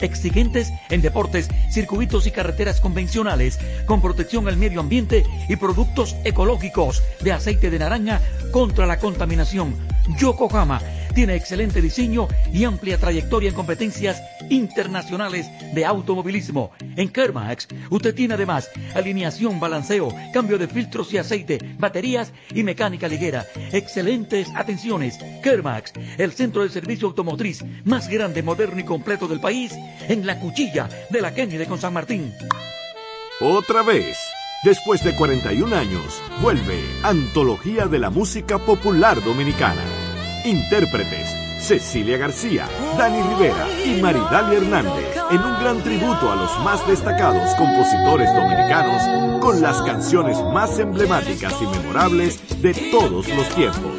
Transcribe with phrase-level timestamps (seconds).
[0.00, 7.02] exigentes en deportes, circuitos y carreteras convencionales, con protección al medio ambiente y productos ecológicos
[7.20, 8.20] de aceite de naranja
[8.52, 9.74] contra la contaminación.
[10.18, 10.80] Yokohama
[11.14, 16.72] tiene excelente diseño y amplia trayectoria en competencias internacionales de automovilismo.
[16.96, 23.08] En Kermax, usted tiene además alineación, balanceo, cambio de filtros y aceite, baterías y mecánica
[23.08, 23.46] ligera.
[23.72, 25.18] Excelentes atenciones.
[25.42, 29.72] Kermax, el centro de servicio automotriz más grande, moderno y completo del país,
[30.08, 32.32] en la cuchilla de la Kennedy con San Martín.
[33.40, 34.18] Otra vez.
[34.62, 39.99] Después de 41 años, vuelve Antología de la Música Popular Dominicana.
[40.44, 41.28] Intérpretes,
[41.60, 47.54] Cecilia García, Dani Rivera y Maridalia Hernández, en un gran tributo a los más destacados
[47.56, 53.92] compositores dominicanos con las canciones más emblemáticas y memorables de todos los tiempos.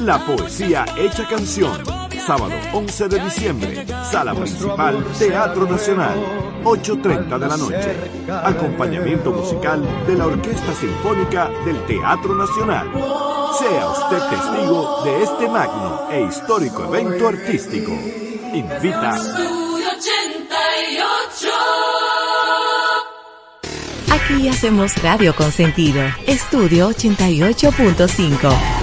[0.00, 1.98] La poesía hecha canción
[2.28, 6.18] sábado 11 de diciembre, sala principal, Teatro Nacional,
[6.62, 7.96] 8.30 de la noche.
[8.44, 12.86] Acompañamiento musical de la Orquesta Sinfónica del Teatro Nacional.
[13.58, 17.90] Sea usted testigo de este magno e histórico evento artístico.
[18.54, 19.18] Invita.
[24.10, 26.02] Aquí hacemos radio con sentido.
[26.26, 28.78] Estudio 88.5.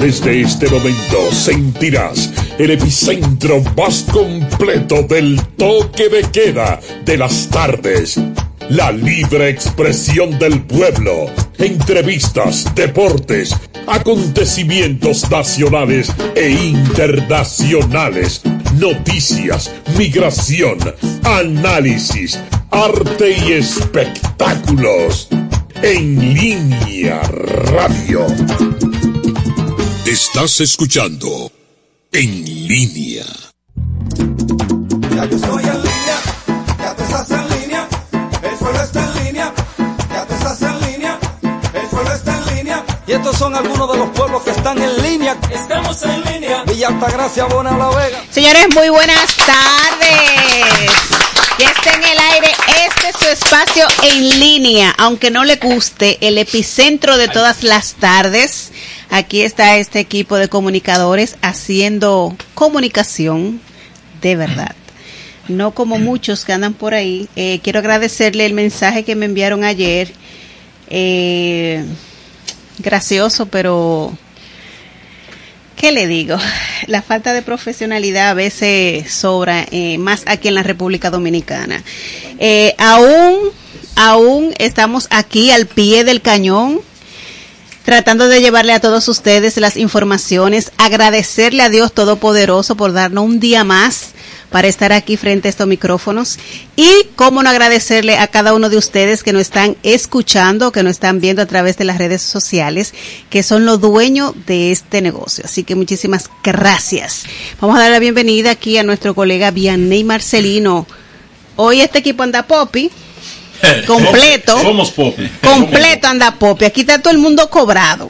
[0.00, 8.18] Desde este momento sentirás el epicentro más completo del toque de queda de las tardes.
[8.70, 11.26] La libre expresión del pueblo,
[11.58, 13.54] entrevistas, deportes,
[13.86, 18.40] acontecimientos nacionales e internacionales,
[18.78, 20.78] noticias, migración,
[21.24, 25.28] análisis, arte y espectáculos.
[25.82, 28.26] En línea radio.
[30.06, 31.50] Estás escuchando
[32.12, 33.24] En Línea.
[35.14, 35.83] Ya en
[43.54, 45.36] son algunos de los pueblos que están en línea.
[45.50, 46.64] Estamos en línea.
[46.64, 48.22] Villa Altagracia, Bona La Vega.
[48.30, 50.90] Señores, muy buenas tardes.
[51.58, 52.48] Ya está en el aire
[52.86, 57.94] este es su espacio en línea, aunque no le guste, el epicentro de todas las
[57.94, 58.72] tardes.
[59.10, 63.60] Aquí está este equipo de comunicadores haciendo comunicación
[64.20, 64.74] de verdad.
[65.46, 67.28] No como muchos que andan por ahí.
[67.36, 70.12] Eh, quiero agradecerle el mensaje que me enviaron ayer.
[70.88, 71.84] Eh,
[72.78, 74.16] gracioso, pero
[75.76, 76.36] ¿qué le digo?
[76.86, 81.82] La falta de profesionalidad a veces sobra, eh, más aquí en la República Dominicana.
[82.38, 83.36] Eh, aún,
[83.96, 86.80] aún estamos aquí al pie del cañón,
[87.84, 93.40] tratando de llevarle a todos ustedes las informaciones, agradecerle a Dios Todopoderoso por darnos un
[93.40, 94.13] día más
[94.54, 96.38] para estar aquí frente a estos micrófonos
[96.76, 100.92] y cómo no agradecerle a cada uno de ustedes que nos están escuchando, que nos
[100.92, 102.94] están viendo a través de las redes sociales,
[103.30, 105.42] que son los dueños de este negocio.
[105.44, 107.24] Así que muchísimas gracias.
[107.60, 110.86] Vamos a dar la bienvenida aquí a nuestro colega Vianney Marcelino.
[111.56, 112.92] Hoy este equipo anda popi.
[113.88, 114.62] Completo.
[114.62, 115.30] Somos Popi.
[115.42, 116.66] Completo anda popi.
[116.66, 118.08] Aquí está todo el mundo cobrado.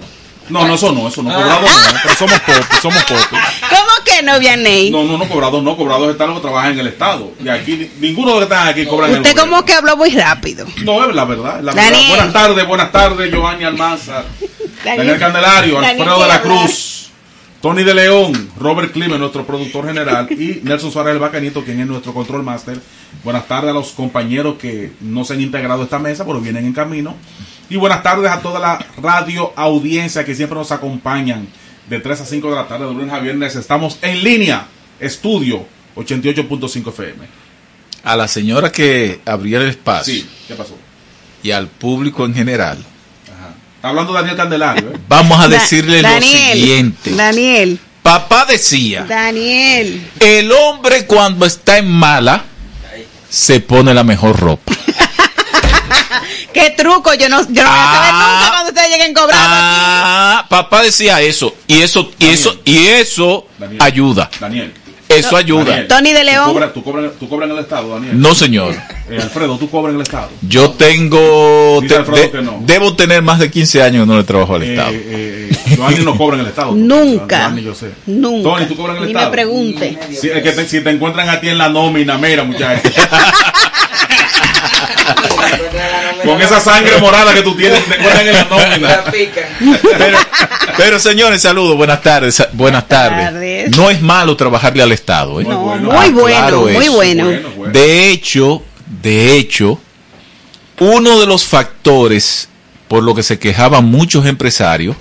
[0.48, 1.32] No, no, eso no, eso no.
[1.32, 1.68] Cobrado no,
[2.02, 3.36] pero somos Popi, somos Popi.
[3.70, 4.90] ¿Cómo que no, Vianney?
[4.90, 7.32] No, no, no, cobrados no, cobrados están los que trabajan en el Estado.
[7.42, 9.72] Y aquí ni- ninguno de los que están aquí cobran en el Usted como que
[9.74, 10.66] habló muy rápido.
[10.84, 11.60] No, es la verdad.
[11.62, 11.98] La verdad.
[12.08, 14.24] Buenas tardes, buenas tardes, Giovanni Almanza,
[14.84, 16.42] Daniel, Candelario, Daniel Alfredo de la.
[16.42, 17.10] Cruz,
[17.62, 21.86] Tony de León, Robert Clime, nuestro productor general, y Nelson Suárez el Bacanito, quien es
[21.86, 22.78] nuestro control master.
[23.22, 26.66] Buenas tardes a los compañeros que no se han integrado a esta mesa, pero vienen
[26.66, 27.16] en camino.
[27.70, 31.48] Y buenas tardes a toda la radio audiencia que siempre nos acompañan
[31.88, 33.56] de 3 a 5 de la tarde, de lunes a viernes.
[33.56, 34.66] Estamos en línea,
[35.00, 35.66] estudio
[35.96, 37.26] 88.5 FM.
[38.04, 40.76] A la señora que abrió el espacio Sí, ¿qué pasó?
[41.42, 42.78] y al público en general,
[43.76, 44.98] Está hablando Daniel Candelario, ¿eh?
[45.08, 47.10] vamos a Da- decirle lo siguiente.
[47.14, 50.06] Daniel, Papá decía, Daniel.
[50.20, 52.44] el hombre cuando está en mala
[53.28, 54.72] se pone la mejor ropa.
[56.52, 57.14] ¿Qué truco?
[57.14, 58.38] Yo no, yo no voy a saber Ah.
[58.40, 59.44] nunca cuando ustedes lleguen cobrados.
[59.46, 63.82] Ah, papá decía eso y eso y eso y eso Daniel.
[63.82, 64.30] ayuda.
[64.40, 64.72] Daniel.
[65.06, 65.64] Eso ayuda.
[65.64, 66.44] Daniel, Tony de ¿tú León.
[66.54, 68.20] cobras- ¿Tú cobras, tú cobras en el Estado, Daniel?
[68.20, 68.74] No, señor.
[69.08, 70.30] Eh, Alfredo, ¿tú cobras en el Estado?
[70.42, 72.58] Yo tengo te- Alfredo de- que no.
[72.62, 74.90] debo tener más de 15 años que no le trabajo al Eh, Estado.
[74.92, 76.72] eh, eh, Giovanni no cobra en el Estado.
[76.74, 77.54] Nunca.
[77.56, 77.90] Yo sé.
[78.06, 78.48] Nunca.
[78.48, 79.30] Tony, ¿tú cobras en el Ni Estado?
[79.30, 79.98] me pregunte.
[80.20, 82.90] Si, es que te, si te encuentran a ti en la nómina, mira, muchachos.
[86.24, 89.04] Con esa sangre morada que tú tienes, te cuelgan en la nómina.
[89.82, 90.18] Pero,
[90.76, 93.24] pero, señores, saludos, buenas tardes, buenas tardes.
[93.26, 93.76] tardes.
[93.76, 95.40] No es malo trabajarle al Estado.
[95.40, 95.44] ¿eh?
[95.44, 95.90] No, bueno.
[95.90, 97.24] muy Ah, bueno, claro muy bueno.
[97.24, 97.72] Bueno, bueno.
[97.72, 98.62] De hecho,
[99.02, 99.78] de hecho,
[100.80, 102.48] uno de los factores
[102.88, 104.96] por lo que se quejaban muchos empresarios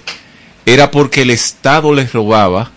[0.66, 2.72] era porque el Estado les robaba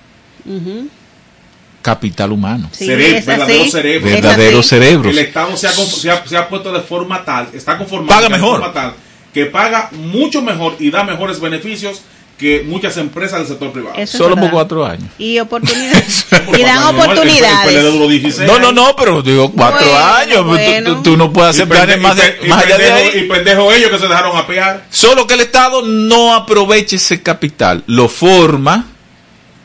[1.87, 2.69] capital humano.
[2.73, 5.09] Sí, Cerebro, es verdadero así, cerebro.
[5.11, 8.29] El Estado se ha, se, ha, se ha puesto de forma tal, está conformado Paga
[8.29, 8.59] de mejor.
[8.59, 8.95] forma tal
[9.33, 12.01] que paga mucho mejor y da mejores beneficios
[12.39, 13.95] que muchas empresas del sector privado.
[13.99, 15.09] Eso Solo por cuatro años.
[15.19, 16.27] Y oportunidades.
[16.59, 17.93] Y dan oportunidades.
[17.93, 20.39] duró 16 No, no, no, pero digo cuatro Bueno, años.
[20.39, 20.97] Tú- bueno.
[20.97, 23.11] Tú, tú no puedes Y hacer planes más, y de- más allá de ahí.
[23.21, 24.85] Y pendejo ellos que se dejaron apear.
[24.91, 28.87] Solo que el Estado no aproveche ese capital, lo forma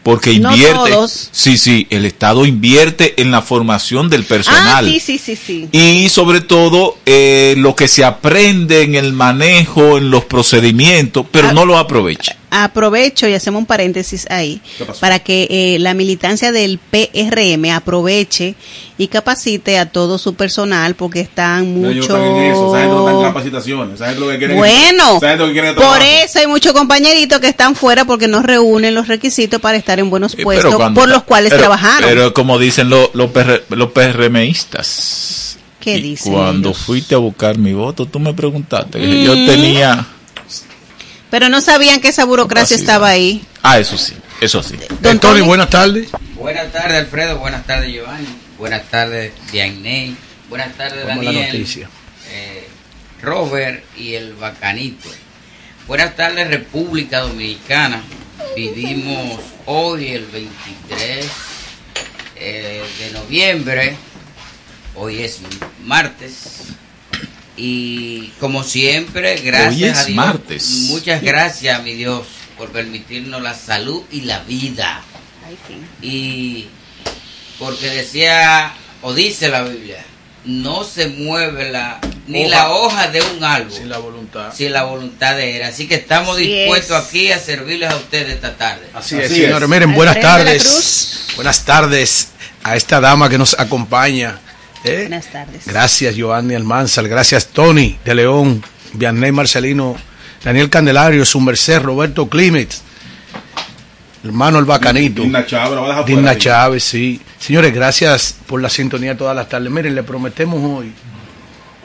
[0.04, 0.90] porque No invierte.
[0.92, 1.30] todos.
[1.32, 4.86] Sí, sí, el Estado invierte en la formación del Ah, personal.
[4.86, 5.70] sí, sí, sí, sí.
[5.72, 11.50] Y sobre todo eh, lo que se aprende en el manejo, en los procedimientos, pero
[11.50, 11.54] Ah.
[11.54, 12.36] no lo aprovecha.
[12.54, 14.60] Aprovecho y hacemos un paréntesis ahí
[15.00, 18.56] para que eh, la militancia del PRM aproveche
[18.98, 22.32] y capacite a todo su personal porque están mucho lo
[24.58, 29.62] bueno, lo por eso hay muchos compañeritos que están fuera porque no reúnen los requisitos
[29.62, 32.10] para estar en buenos Eh, puestos cuando- por los cuales pero- trabajaron.
[32.10, 35.58] Pero como dicen los los PR los PRMistas.
[35.80, 36.82] ¿Qué y dicen Cuando ellos?
[36.82, 39.00] fuiste a buscar mi voto, tú me preguntaste.
[39.00, 39.46] que Yo Mm.
[39.48, 40.06] tenía...
[41.32, 42.94] Pero no sabían que esa burocracia Capacidad.
[42.96, 43.44] estaba ahí.
[43.64, 44.76] Ah, eso sí, eso sí.
[45.02, 45.42] Don Tony, Tony.
[45.42, 46.10] buenas tardes.
[46.36, 47.40] Buenas tardes, Alfredo.
[47.40, 48.28] Buenas tardes, Giovanni.
[48.60, 50.16] Buenas tardes, Dianey.
[50.50, 51.46] Buenas tardes, a la Daniel.
[51.54, 51.90] noticia.
[52.30, 52.68] eh,
[53.22, 55.10] Robert y el Bacanito.
[55.88, 58.02] Buenas tardes, República Dominicana.
[58.56, 61.26] Vivimos hoy el 23
[62.36, 63.96] eh, de noviembre.
[64.96, 65.40] Hoy es
[65.86, 66.64] martes.
[67.58, 70.16] Y como siempre, gracias Hoy es a Dios.
[70.16, 70.66] martes.
[70.90, 72.26] Muchas gracias a mi Dios
[72.58, 75.02] por permitirnos la salud y la vida.
[76.02, 76.68] Y
[77.60, 80.04] porque decía, o dice la Biblia,
[80.46, 82.50] no se mueve la ni Hoja.
[82.56, 84.54] la hoja de un árbol Sin la voluntad.
[84.56, 85.64] sin la voluntad de él.
[85.64, 87.08] Así que estamos Así dispuestos es.
[87.08, 88.88] aquí a servirles a ustedes esta tarde.
[88.94, 89.38] Así, Así es, es.
[89.38, 89.68] señores.
[89.68, 91.20] Miren, buenas Alfredo de la tardes.
[91.36, 92.28] Buenas tardes
[92.64, 94.40] a esta dama que nos acompaña.
[94.84, 95.02] ¿Eh?
[95.02, 95.66] Buenas tardes.
[95.66, 97.08] Gracias, Giovanni Almanzar.
[97.08, 98.64] Gracias, Tony de León,
[98.94, 99.96] Vianney Marcelino,
[100.44, 102.82] Daniel Candelario, su merced, Roberto Climets,
[104.24, 105.22] hermano el bacanito.
[105.22, 107.22] Dina Chávez, Dina sí.
[107.40, 109.72] Señores, gracias por la sintonía todas las tardes.
[109.72, 110.92] Miren, le prometemos hoy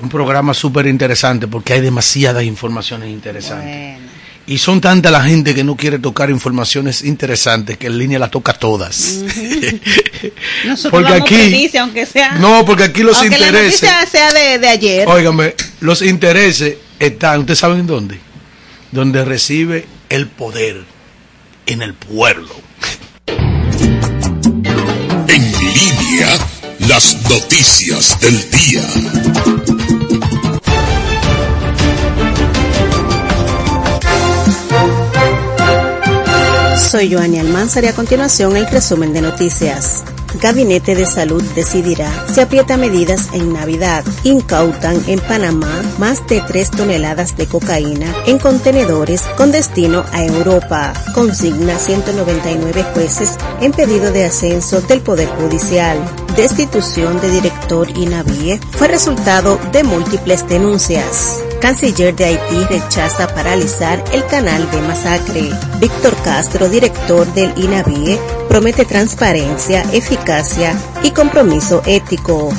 [0.01, 3.99] un programa súper interesante porque hay demasiadas informaciones interesantes.
[3.99, 4.16] Bueno.
[4.49, 8.31] Y son tanta la gente que no quiere tocar informaciones interesantes que en línea las
[8.31, 9.17] toca todas.
[10.65, 12.33] Nosotros Porque aquí- aunque sea.
[12.35, 13.83] no, porque aquí los aunque la intereses.
[13.83, 15.09] noticia sea de, de ayer.
[15.09, 18.21] Óigame, los intereses están, ¿ustedes saben dónde?
[18.93, 20.85] Donde recibe el poder,
[21.67, 22.55] en el pueblo.
[25.29, 26.29] En línea,
[26.89, 28.83] las noticias del día.
[36.97, 40.03] Soy Joanny Almanzar y a continuación el resumen de noticias.
[40.41, 44.03] Gabinete de Salud decidirá si aprieta medidas en Navidad.
[44.25, 50.95] Incautan en Panamá más de 3 toneladas de cocaína en contenedores con destino a Europa.
[51.15, 55.99] Consigna 199 jueces en pedido de ascenso del Poder Judicial.
[56.35, 61.46] Destitución de director INAVIE fue resultado de múltiples denuncias.
[61.61, 65.51] Canciller de Haití rechaza paralizar el canal de masacre.
[65.81, 72.51] Víctor Castro, director del INAVIE, promete transparencia, eficacia y compromiso ético.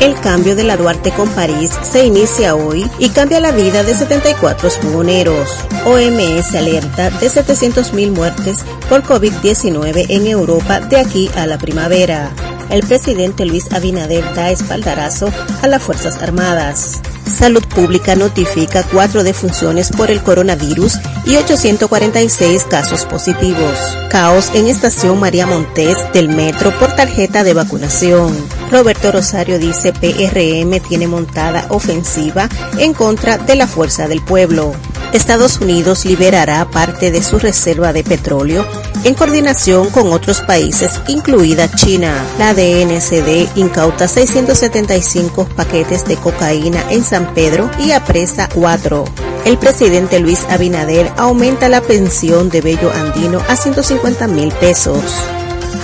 [0.00, 3.94] El cambio de la Duarte con París se inicia hoy y cambia la vida de
[3.94, 5.50] 74 buhoneros.
[5.86, 12.32] OMS alerta de 700.000 muertes por COVID-19 en Europa de aquí a la primavera.
[12.70, 15.30] El presidente Luis Abinader da espaldarazo
[15.62, 17.00] a las Fuerzas Armadas.
[17.26, 23.78] Salud Pública notifica cuatro defunciones por el coronavirus y 846 casos positivos.
[24.10, 28.36] Caos en estación María Montés del metro por tarjeta de vacunación.
[28.70, 34.74] Roberto Rosario dice PRM tiene montada ofensiva en contra de la fuerza del pueblo.
[35.14, 38.66] Estados Unidos liberará parte de su reserva de petróleo
[39.04, 42.12] en coordinación con otros países, incluida China.
[42.38, 49.04] La DNCD incauta 675 paquetes de cocaína en San Pedro y apresa cuatro.
[49.44, 55.00] El presidente Luis Abinader aumenta la pensión de Bello Andino a 150 mil pesos.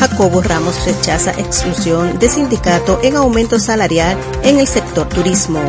[0.00, 5.60] Jacobo Ramos rechaza exclusión de sindicato en aumento salarial en el sector turismo.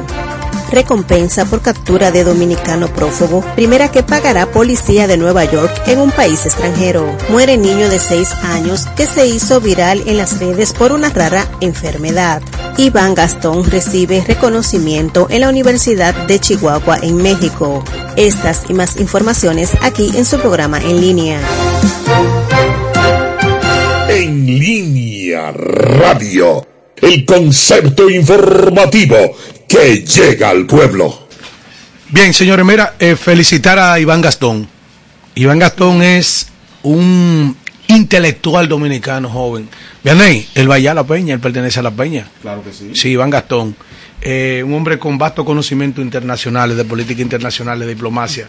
[0.72, 6.12] Recompensa por captura de dominicano prófugo, primera que pagará policía de Nueva York en un
[6.12, 7.06] país extranjero.
[7.30, 11.48] Muere niño de 6 años que se hizo viral en las redes por una rara
[11.60, 12.42] enfermedad.
[12.78, 17.84] Iván Gastón recibe reconocimiento en la Universidad de Chihuahua en México.
[18.16, 21.40] Estas y más informaciones aquí en su programa en línea.
[24.10, 26.66] En línea radio,
[27.02, 29.36] el concepto informativo
[29.72, 31.28] que llega al pueblo.
[32.10, 34.68] Bien, señores, mira, eh, felicitar a Iván Gastón.
[35.36, 36.48] Iván Gastón es
[36.84, 37.56] un
[37.88, 39.70] intelectual dominicano joven.
[40.04, 42.28] Él va allá a la Peña, él pertenece a la Peña.
[42.42, 42.92] Claro que sí.
[42.96, 43.76] Sí, Iván Gastón.
[44.22, 48.48] Eh, un hombre con vasto conocimiento internacional, de política internacional, de diplomacia,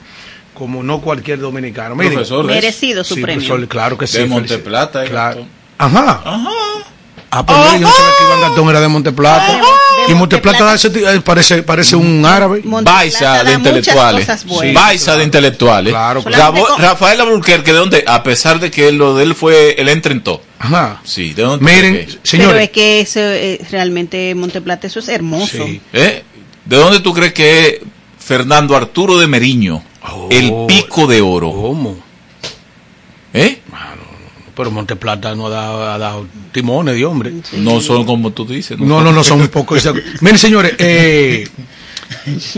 [0.55, 1.95] como no cualquier dominicano.
[1.95, 3.47] Miren, Profesor Merecido su sí, premio.
[3.47, 4.19] profesor, claro que sí.
[4.19, 5.05] de Monteplata.
[5.05, 5.47] eh, Claro.
[5.79, 6.21] Ajá.
[6.25, 6.51] Ajá.
[7.35, 9.61] Ah, pues mira, yo no sabía que Iván Gastón era de Monteplata.
[10.07, 12.61] Y Monteplata eh, parece, parece un árabe.
[12.63, 14.29] Monteplata Baiza de intelectuales.
[14.75, 15.93] Baiza de intelectuales.
[15.93, 16.23] Claro,
[16.79, 18.05] Rafael Alburquerque, ¿de dónde?
[18.07, 20.43] A pesar de que lo de él fue el entrentó.
[20.59, 21.01] Ajá.
[21.05, 21.65] Sí, ¿de dónde?
[21.65, 22.63] Miren, crees que- Pero señores.
[22.65, 25.65] es que eso, eh, realmente Monteplata, eso es hermoso.
[25.65, 25.81] Sí.
[25.95, 26.23] ¿Eh?
[26.67, 27.79] ¿De dónde tú crees que es
[28.25, 29.83] Fernando Arturo de Meriño?
[30.05, 30.29] Oh.
[30.31, 31.51] el pico de oro.
[31.53, 31.97] ¿Cómo?
[33.33, 33.61] ¿Eh?
[34.55, 37.33] Pero Monteplata no ha dado, ha dado timones de hombre.
[37.57, 38.79] No son como tú dices.
[38.79, 39.77] No, no, no, son un poco.
[40.21, 41.49] Miren, señores, eh,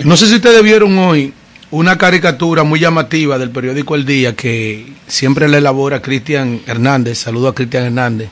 [0.04, 1.32] no sé si ustedes vieron hoy
[1.70, 7.18] una caricatura muy llamativa del periódico El Día que siempre le elabora Cristian Hernández.
[7.18, 8.28] Saludo a Cristian Hernández.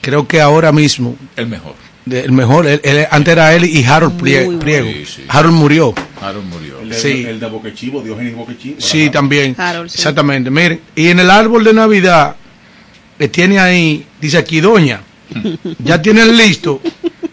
[0.00, 1.74] Creo que ahora mismo, El mejor.
[2.06, 4.52] de- el mejor, él- él- antes era él y Harold Priego.
[4.60, 5.24] Sí, sí.
[5.28, 5.94] Harold murió.
[6.20, 6.80] Harold murió.
[6.80, 7.24] El de, Sí.
[7.28, 8.76] el de Boquechivo, Diógenes Boquechivo.
[8.80, 9.54] Sí, también.
[9.58, 9.96] Harold, sí.
[9.98, 10.50] Exactamente.
[10.50, 12.36] Miren, y en el árbol de Navidad,
[13.18, 15.00] que tiene ahí, dice aquí, doña,
[15.78, 16.80] ya tienen listo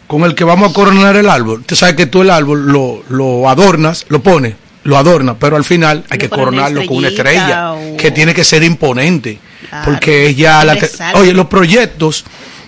[0.07, 1.61] con el que vamos a coronar el árbol.
[1.61, 5.63] Usted sabe que tú el árbol lo, lo adornas, lo pones, lo adornas, pero al
[5.63, 10.27] final hay que coronarlo con una estrella, o- que tiene que ser imponente, Claro, porque
[10.29, 10.77] es ya la...
[11.15, 12.25] Oye, los proyectos...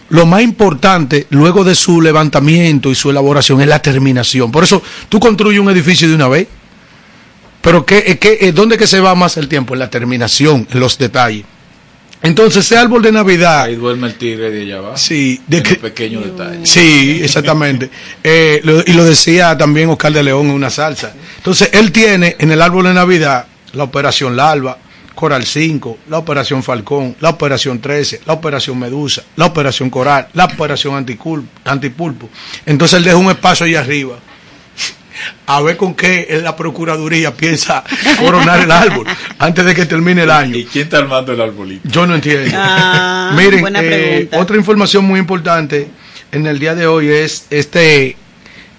[0.09, 4.51] Lo más importante, luego de su levantamiento y su elaboración, es la terminación.
[4.51, 6.49] Por eso, tú construyes un edificio de una vez,
[7.61, 9.73] pero ¿qué, qué, eh, ¿dónde que se va más el tiempo?
[9.73, 11.45] En la terminación, en los detalles.
[12.23, 14.97] Entonces, ese árbol de Navidad, Ahí duerme el tigre de allá abajo.
[14.97, 16.69] sí, de En que- pequeños detalles.
[16.69, 17.89] sí, exactamente.
[18.23, 21.13] Eh, lo- y lo decía también Oscar de León en una salsa.
[21.37, 24.77] Entonces, él tiene en el árbol de Navidad la operación Larva,
[25.15, 30.45] Coral 5, la operación Falcón, la operación 13, la operación Medusa, la operación Coral, la
[30.45, 32.29] operación Antipulpo.
[32.65, 34.17] Entonces, él deja un espacio ahí arriba
[35.45, 37.83] a ver con qué la Procuraduría piensa
[38.19, 39.07] coronar el árbol
[39.39, 40.55] antes de que termine el año.
[40.55, 41.87] ¿Y quién está armando el arbolito?
[41.87, 42.51] Yo no entiendo.
[42.55, 45.89] Ah, Miren, buena eh, otra información muy importante
[46.31, 48.15] en el día de hoy es este,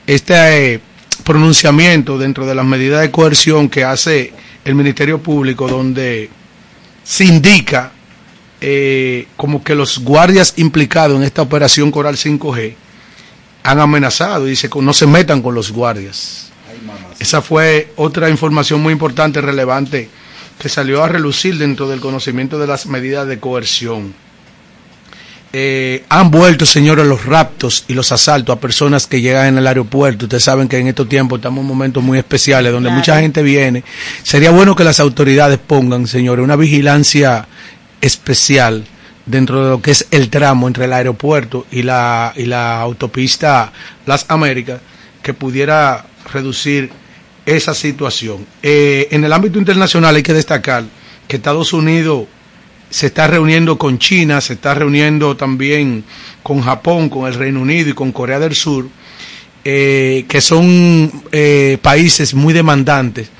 [0.06, 0.80] este eh,
[1.24, 4.32] pronunciamiento dentro de las medidas de coerción que hace
[4.64, 6.30] el Ministerio Público, donde
[7.04, 7.92] se indica
[8.60, 12.74] eh, como que los guardias implicados en esta operación Coral 5G
[13.62, 16.50] han amenazado y dice que no se metan con los guardias.
[17.18, 20.08] Esa fue otra información muy importante, relevante,
[20.58, 24.14] que salió a relucir dentro del conocimiento de las medidas de coerción.
[25.54, 29.66] Eh, han vuelto, señores, los raptos y los asaltos a personas que llegan en el
[29.66, 30.24] aeropuerto.
[30.24, 32.98] Ustedes saben que en estos tiempos estamos en momentos muy especiales donde Claro.
[32.98, 33.84] mucha gente viene.
[34.22, 37.46] Sería bueno que las autoridades pongan, señores, una vigilancia
[38.00, 38.84] especial
[39.26, 43.72] dentro de lo que es el tramo entre el aeropuerto y la, y la autopista
[44.06, 44.80] Las Américas,
[45.22, 46.90] que pudiera reducir
[47.46, 48.46] esa situación.
[48.62, 50.84] Eh, en el ámbito internacional hay que destacar
[51.26, 52.26] que Estados Unidos
[52.90, 56.04] se está reuniendo con China, se está reuniendo también
[56.42, 58.88] con Japón, con el Reino Unido y con Corea del Sur,
[59.64, 63.30] eh, que son eh, países muy demandantes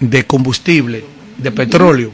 [0.00, 1.04] de combustible,
[1.36, 2.12] de petróleo,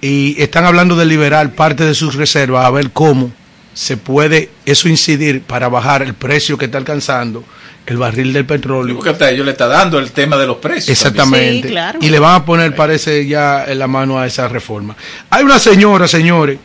[0.00, 3.32] y están hablando de liberar parte de sus reservas a ver cómo
[3.74, 7.44] se puede eso incidir para bajar el precio que está alcanzando
[7.86, 8.96] el barril del petróleo.
[8.96, 10.90] Porque hasta ellos le está dando el tema de los precios.
[10.90, 11.68] Exactamente.
[11.68, 11.98] Sí, claro.
[12.02, 14.94] Y le van a poner, parece, ya en la mano a esa reforma.
[15.30, 16.58] Hay una señora, señores,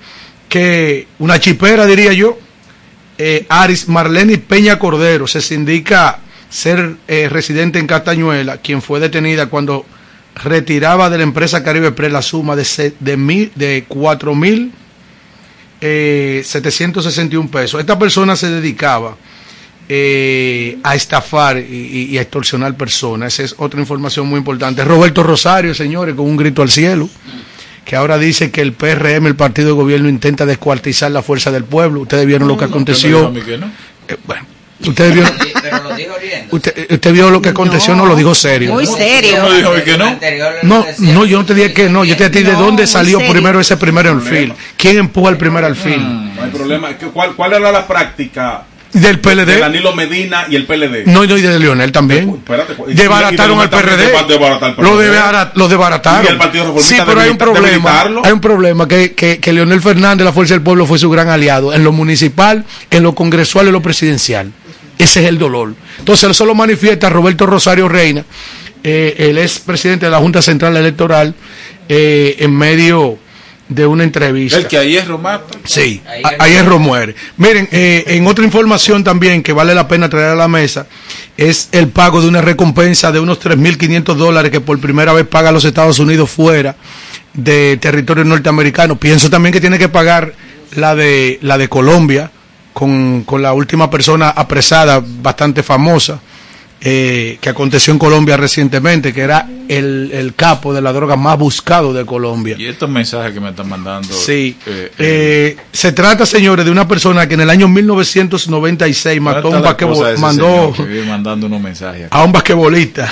[0.49, 2.37] que, una chipera, diría yo,
[3.17, 9.47] eh, Aris Marlene Peña Cordero, se indica ser eh, residente en Castañuela, quien fue detenida
[9.47, 9.85] cuando
[10.35, 14.71] retiraba de la empresa Caribe Pre la suma de, se- de, mil, de 4 mil
[15.81, 17.79] eh, 761 pesos.
[17.79, 19.15] Esta persona se dedicaba
[19.89, 23.33] eh, a estafar y, a extorsionar personas.
[23.33, 24.83] Esa es otra información muy importante.
[24.85, 27.09] Roberto Rosario, señores, con un grito al cielo,
[27.85, 31.65] que ahora dice que el PRM, el partido de gobierno, intenta descuartizar la fuerza del
[31.65, 32.01] pueblo.
[32.01, 33.31] Ustedes vieron lo que aconteció.
[33.31, 33.73] ¿Quién me dijo a mí que no?
[34.07, 34.45] Eh, bueno,
[34.85, 35.23] Usted vio,
[35.61, 36.55] Pero lo dijo riendo.
[36.55, 38.73] usted, usted vio lo que aconteció, no, lo dijo serio.
[38.73, 39.41] Muy serio.
[39.43, 40.19] No dijo que no.
[40.63, 43.59] No, no, yo no te dije que no, yo te dije de dónde salió primero
[43.59, 44.53] ese primero alfil.
[44.77, 46.01] ¿Quién empuja el primer alfil?
[46.35, 46.97] No hay problema.
[46.97, 49.59] ¿Qué- ¿Cuál, ¿Cuál era la práctica Del de PLD.
[49.59, 51.05] Danilo Medina y el PLD?
[51.07, 52.29] No, no, y de Leonel también.
[52.29, 54.11] Espérate, y- y- al PRD.
[54.27, 54.91] desbaratar al Lo,
[55.55, 56.25] lo desbarataron.
[56.25, 58.03] Y el Partido Reformista Sí, pero hay un problema.
[58.23, 61.29] Hay un problema que, que, que Leonel Fernández, la Fuerza del Pueblo, fue su gran
[61.29, 64.51] aliado en lo municipal, en lo congresual y en lo presidencial.
[64.97, 65.73] Ese es el dolor.
[65.99, 68.23] Entonces, eso lo manifiesta Roberto Rosario Reina,
[68.83, 71.33] eh, el ex presidente de la Junta Central Electoral,
[71.89, 73.17] eh, en medio
[73.69, 74.57] de una entrevista.
[74.57, 75.57] El que a hierro mata.
[75.63, 77.15] Sí, Ahí a- a hierro muere.
[77.37, 80.85] Miren, eh, en otra información también que vale la pena traer a la mesa
[81.37, 85.51] es el pago de una recompensa de unos 3.500 dólares que por primera vez paga
[85.51, 86.75] los Estados Unidos fuera
[87.33, 88.97] de territorio norteamericano.
[88.99, 90.33] Pienso también que tiene que pagar
[90.75, 92.29] la de, la de Colombia
[92.73, 96.19] con, con la última persona apresada, bastante famosa.
[96.85, 101.37] eh, que aconteció en Colombia recientemente, que era el, el capo de la droga más
[101.39, 102.57] buscado de Colombia.
[102.59, 104.13] Y estos mensajes que me están mandando.
[104.13, 104.57] Sí.
[104.65, 109.51] eh, eh, se trata, señores, de una persona que en el año 1996 mató a
[109.51, 110.75] un, ¿cuál está la cosa de basquetbol- ese mandó
[111.07, 112.07] mandando unos mensajes.
[112.11, 113.09] a un basquetbolista.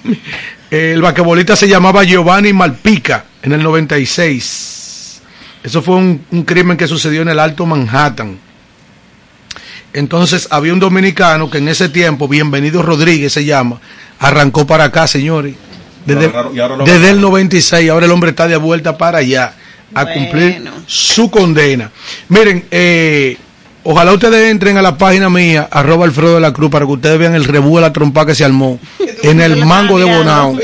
[0.70, 5.20] el basquetbolista se llamaba Giovanni Malpica en el 96.
[5.62, 8.38] Eso fue un, un crimen que sucedió en el Alto Manhattan.
[9.94, 13.80] Entonces había un dominicano que en ese tiempo, Bienvenido Rodríguez se llama,
[14.18, 15.54] arrancó para acá, señores.
[16.04, 17.20] Desde, desde el agarraron.
[17.20, 19.54] 96, ahora el hombre está de vuelta para allá
[19.94, 21.92] a cumplir su condena.
[22.28, 23.38] Miren, eh,
[23.84, 27.16] ojalá ustedes entren a la página mía, arroba Alfredo de la Cruz, para que ustedes
[27.16, 28.80] vean el rebú de la trompa que se armó
[29.30, 30.58] en el mango de Bonao,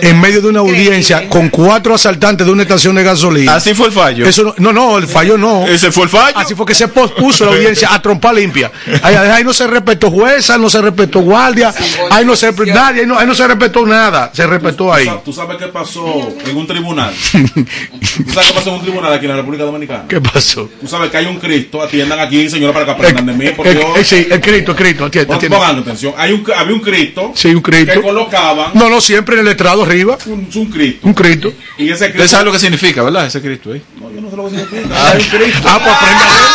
[0.00, 3.54] en medio de una audiencia con cuatro asaltantes de una estación de gasolina.
[3.56, 4.26] Así fue el fallo.
[4.26, 5.66] Eso no, no, no, el fallo no.
[5.66, 6.36] Ese fue el fallo.
[6.38, 8.70] Así fue que se pospuso la audiencia a trompa limpia.
[9.02, 11.72] Ahí, ahí no se respetó jueza, no se respetó guardia,
[12.10, 15.08] ahí no se nadie, ahí no, ahí no se respetó nada, se respetó ahí.
[15.24, 17.12] ¿Tú sabes qué pasó en un tribunal?
[17.32, 20.04] ¿Tú sabes qué pasó en un tribunal aquí en la República Dominicana?
[20.08, 20.68] ¿Qué pasó?
[20.80, 23.50] Tú sabes que hay un Cristo, atiendan aquí, señora, para que aprendan de mí.
[23.56, 25.48] Porque Eh, yo- eh, sí, el Cristo, el Cristo, atiende.
[25.50, 26.14] Pongan atención.
[26.16, 27.97] Hay un, había un Cristo Sí, un Cristo.
[28.00, 31.00] Que colocaban No, no, siempre en el estrado arriba, un, un Cristo.
[31.06, 31.52] un Cristo.
[31.78, 32.28] Y ese Usted Cristo.
[32.28, 33.26] sabe lo que significa, ¿verdad?
[33.26, 33.82] Ese Cristo ahí.
[34.00, 35.08] No, yo no sé lo que significa.
[35.10, 35.68] Hay un Cristo.
[35.68, 36.50] Ah, pues aprenda de él,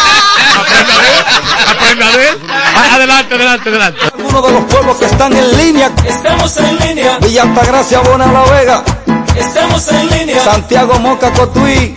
[0.58, 1.26] aprenda de él,
[1.68, 2.38] aprenda de él.
[2.50, 4.00] Ah, Adelante, adelante, adelante.
[4.14, 5.92] Algunos de los pueblos que están en línea.
[6.08, 7.18] Estamos en línea.
[7.20, 8.84] Villa Altagracia, Bona La Vega.
[9.38, 10.44] Estamos en línea.
[10.44, 11.96] Santiago Moca Cotuí.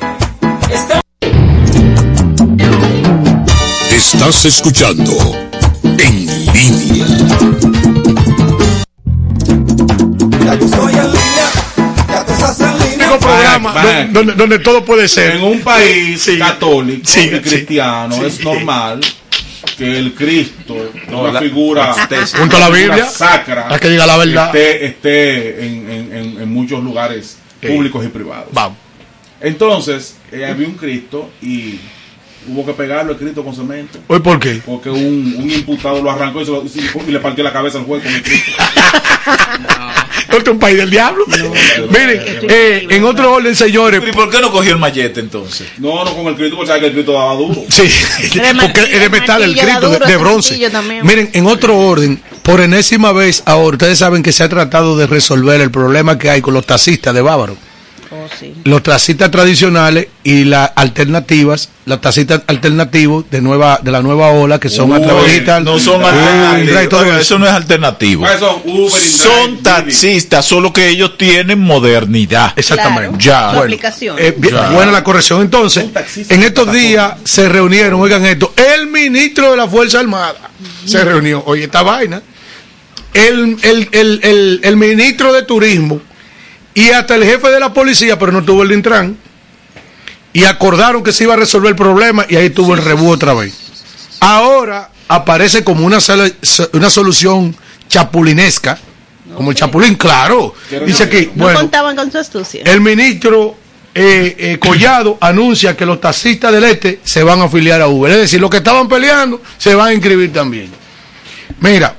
[3.90, 5.12] Estás escuchando
[5.98, 7.06] En Línea.
[13.62, 14.10] Programa Back, back.
[14.10, 15.36] Donde, donde todo puede ser.
[15.36, 16.38] En un país Sí.
[16.38, 18.24] católico Sí, y cristiano Sí.
[18.26, 19.00] es normal
[19.76, 21.94] que el Cristo, No, una la- figura
[22.38, 24.46] Junto a la Biblia, sacra, la que diga la verdad.
[24.56, 27.68] esté, esté en, en- en- en muchos lugares Sí.
[27.68, 28.48] públicos y privados.
[28.52, 28.78] Vamos.
[29.40, 31.78] Entonces, eh, había un Cristo y
[32.48, 33.98] hubo que pegarlo el Cristo con cemento.
[34.08, 34.60] ¿Hoy por qué?
[34.64, 36.64] Porque un, un imputado lo arrancó y, se lo-
[37.06, 38.52] y le partió la cabeza al juez con el Cristo.
[40.28, 41.24] ¿Esto es un país del diablo?
[41.28, 44.02] Miren, eh, en otro orden, señores.
[44.06, 45.66] ¿Y por qué no cogió el mallete entonces?
[45.78, 47.62] No, no con el Cristo, porque sabe que el Cristo daba duro.
[47.68, 47.82] Sí,
[48.38, 50.58] de porque es de metal el Cristo, de, de bronce.
[51.02, 55.06] Miren, en otro orden, por enésima vez, ahora ustedes saben que se ha tratado de
[55.06, 57.56] resolver el problema que hay con los taxistas de Bávaro.
[58.26, 58.54] Oh, sí.
[58.64, 64.58] Los taxistas tradicionales y las alternativas, los taxistas alternativos de nueva de la nueva ola
[64.58, 65.44] que son a través.
[65.62, 67.06] No son alternativos.
[67.06, 67.18] eso.
[67.18, 68.22] eso no es alternativo.
[68.22, 68.60] ¿Cuáles son?
[68.64, 72.52] Uber, taxistas, solo que ellos tienen modernidad.
[72.56, 73.16] Exactamente.
[73.18, 73.58] Claro, Ya.
[73.58, 73.76] Bueno.
[74.18, 74.70] Eh, bien, Ya.
[74.70, 75.40] buena la corrección.
[75.42, 75.86] Entonces,
[76.28, 80.34] en estos días se reunieron, oigan esto, el ministro de la Fuerza Armada
[80.84, 81.42] se reunió.
[81.46, 82.22] Oye, esta vaina.
[83.14, 86.00] El, el, el, el, el ministro de Turismo
[86.76, 89.16] y hasta el jefe de la policía, pero no tuvo el Intran.
[90.34, 93.32] Y acordaron que se iba a resolver el problema y ahí tuvo el rebú otra
[93.32, 93.54] vez.
[94.20, 95.96] Ahora aparece como una,
[96.74, 97.56] una solución
[97.88, 98.78] chapulinesca,
[99.34, 100.54] como el chapulín, claro.
[100.84, 102.62] Dice no bueno, contaban con su astucia.
[102.66, 103.56] el ministro
[103.94, 108.12] eh, eh, Collado anuncia que los taxistas del este se van a afiliar a Uber.
[108.12, 110.70] Es decir, los que estaban peleando se van a inscribir también.
[111.58, 111.96] Mira,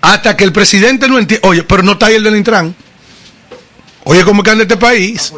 [0.00, 2.72] hasta que el presidente no entienda, oye, pero no está ahí el del Intran.
[4.10, 5.30] Oye, ¿cómo que anda este país?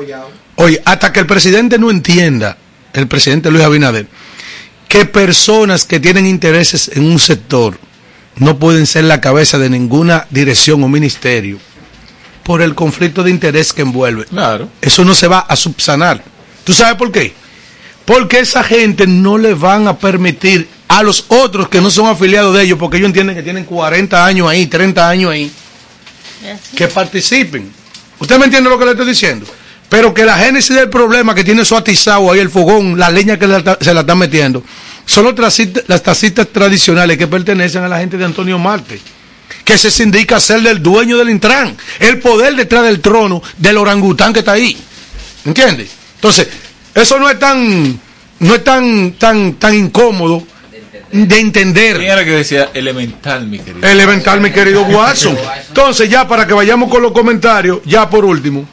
[0.55, 2.57] Oye, hasta que el presidente no entienda,
[2.93, 4.07] el presidente Luis Abinader,
[4.87, 7.77] que personas que tienen intereses en un sector
[8.37, 11.59] no pueden ser la cabeza de ninguna dirección o ministerio
[12.45, 14.27] por el conflicto de interés que envuelve.
[14.27, 14.69] Claro.
[14.81, 16.23] Eso no se va a subsanar.
[16.63, 17.35] ¿Tú sabes por qué?
[18.05, 22.55] Porque esa gente no le van a permitir a los otros que no son afiliados
[22.55, 25.51] de ellos, porque ellos entienden que tienen 40 años ahí, 30 años ahí,
[26.77, 27.80] que participen.
[28.21, 29.47] ¿Usted me entiende lo que le estoy diciendo?
[29.89, 33.39] Pero que la génesis del problema que tiene su atizado ahí, el fogón, la leña
[33.39, 33.47] que
[33.81, 34.63] se la están metiendo,
[35.05, 35.35] son los
[35.89, 39.01] las taxistas tradicionales que pertenecen a la gente de Antonio Marte,
[39.65, 44.33] que se sindica ser del dueño del Intran, el poder detrás del trono del orangután
[44.33, 44.77] que está ahí.
[45.45, 45.89] ¿Entiende?
[46.17, 46.47] Entonces,
[46.95, 47.99] eso no es tan,
[48.39, 50.47] no es tan, tan, tan incómodo
[51.13, 51.97] de entender.
[51.99, 53.87] ¿Quién era que decía elemental, mi querido?
[53.87, 55.37] Elemental, mi querido Watson.
[55.69, 58.65] Entonces, ya para que vayamos con los comentarios, ya por último,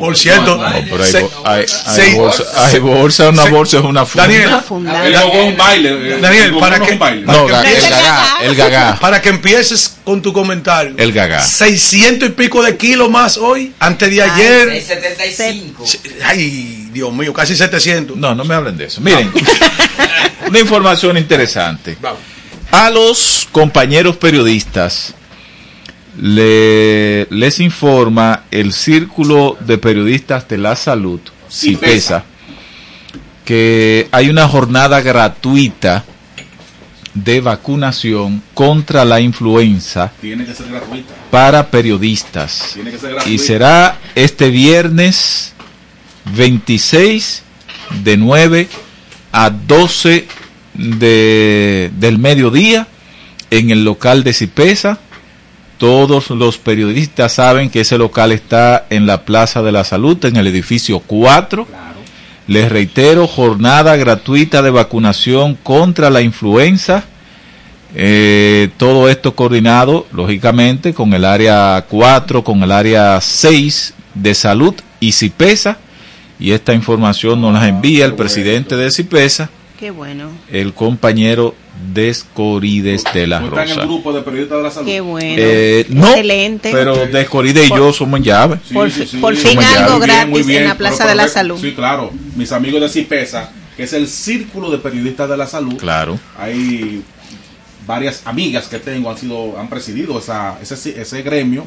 [0.01, 3.51] Por cierto, No, pero hay, se- bo- hay, hay se- bolsa, hay bolsa, una se-
[3.51, 4.23] bolsa es una funda.
[4.25, 4.43] Daniel,
[5.15, 6.15] El gogo es un baile.
[6.15, 6.97] eh, Daniel, para no que-.
[6.97, 7.51] No, el
[7.81, 10.95] gagá, el gagá, para que empieces con tu comentario.
[10.99, 11.43] el gagá.
[11.45, 14.83] 600 y pico de kilos más hoy, antes de Ay, ayer.
[14.83, 15.85] 75.
[16.25, 18.17] Ay, Dios mío, casi 700.
[18.17, 19.01] No, no me hablen de eso.
[19.01, 19.33] Miren,
[20.49, 21.97] una información interesante.
[22.73, 25.15] A los compañeros periodistas
[26.21, 32.25] le- les informa el Círculo de Periodistas de la Salud, CIPESA,
[33.45, 36.05] que hay una jornada gratuita
[37.15, 41.15] de vacunación contra la influenza Tiene que ser gratuita.
[41.31, 42.73] para periodistas.
[42.75, 43.45] Tiene que ser Y gratuita.
[43.45, 45.53] será este viernes
[46.35, 47.43] 26
[48.03, 48.69] de 9
[49.31, 50.27] a 12
[50.75, 52.89] de, del mediodía
[53.51, 54.99] en el local de Cipesa.
[55.79, 60.37] Todos los periodistas saben que ese local está en la Plaza de la Salud, en
[60.37, 61.67] el edificio 4.
[62.47, 67.05] Les reitero, jornada gratuita de vacunación contra la influenza.
[67.95, 74.75] Eh, todo esto coordinado, lógicamente, con el área 4, con el área 6 de salud
[75.01, 75.79] y CIPESA.
[76.39, 79.49] Y esta información nos la envía el presidente de CIPESA,
[79.79, 80.31] Qué bueno.
[80.51, 81.55] el compañero
[81.93, 83.87] Descorides de la ¿No está en el Rosa.
[83.87, 84.87] grupo de periodistas de la salud?
[84.89, 85.37] Qué bueno.
[85.37, 86.71] Eh, no, Excelente.
[86.73, 88.61] pero Descorides y yo somos en llave.
[88.67, 89.17] Sí, Por sí, fi- sí.
[89.19, 90.63] por Muy fin algo muy bien, gratis muy bien.
[90.63, 91.59] en la Plaza Pero- de la Salud.
[91.61, 92.11] Sí, claro.
[92.37, 95.77] Mis amigos de CIPESA, que es el Círculo de Periodistas de la Salud.
[95.77, 96.19] Claro.
[96.39, 97.03] Hay
[97.87, 101.67] varias amigas que tengo, han sido han presidido esa, ese, ese gremio.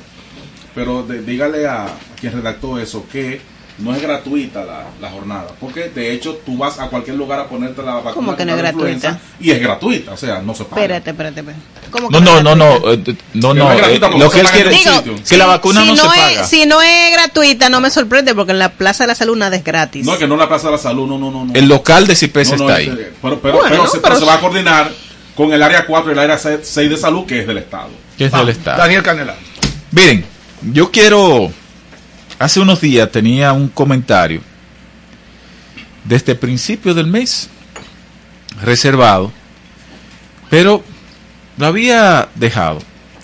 [0.74, 1.88] Pero de- dígale a
[2.20, 3.42] quien redactó eso que
[3.80, 5.48] no es gratuita la, la jornada.
[5.60, 8.14] Porque de hecho tú vas a cualquier lugar a ponerte la vacuna.
[8.14, 9.20] ¿Cómo que no es gratuita?
[9.40, 10.82] Y es gratuita, o sea, no se paga.
[10.82, 11.64] Espérate, espérate, espérate.
[11.92, 12.54] ¿Cómo No, que no, es no,
[12.92, 15.16] eh, no, no, no eh, lo que se él en quiere sitio.
[15.28, 16.44] que la vacuna si no, se es, paga.
[16.46, 19.56] Si no es gratuita, no me sorprende porque en la Plaza de la Salud nada
[19.56, 20.06] es gratis.
[20.06, 21.46] No, es que no la Plaza de la Salud, no, no, no.
[21.46, 21.54] no.
[21.54, 23.12] El local de no, está es ahí.
[23.22, 24.92] Pero, pero, Bueno, pero se, pero pero se va a coordinar
[25.36, 27.90] con el área 4 y el área 6 de salud, que es del Estado.
[28.18, 28.80] que es del Estado.
[28.80, 29.36] Daniel Canela.
[29.92, 30.26] Miren,
[30.74, 31.52] yo quiero.
[32.40, 34.42] Hace unos días tenía un comentario
[36.04, 37.50] desde principio del mes
[38.62, 39.32] reservado,
[40.50, 40.84] pero
[41.58, 42.80] lo había dejado.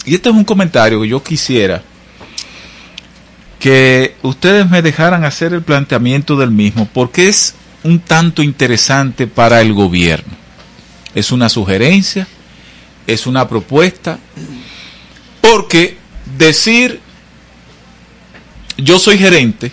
[0.06, 1.84] Y este es un comentario que yo quisiera
[3.60, 9.62] que ustedes me dejaran hacer el planteamiento del mismo, porque es un tanto interesante para
[9.62, 10.34] el gobierno.
[11.16, 12.28] Es una sugerencia,
[13.08, 14.20] es una propuesta,
[15.40, 15.98] porque
[16.38, 17.00] decir
[18.78, 19.72] yo soy gerente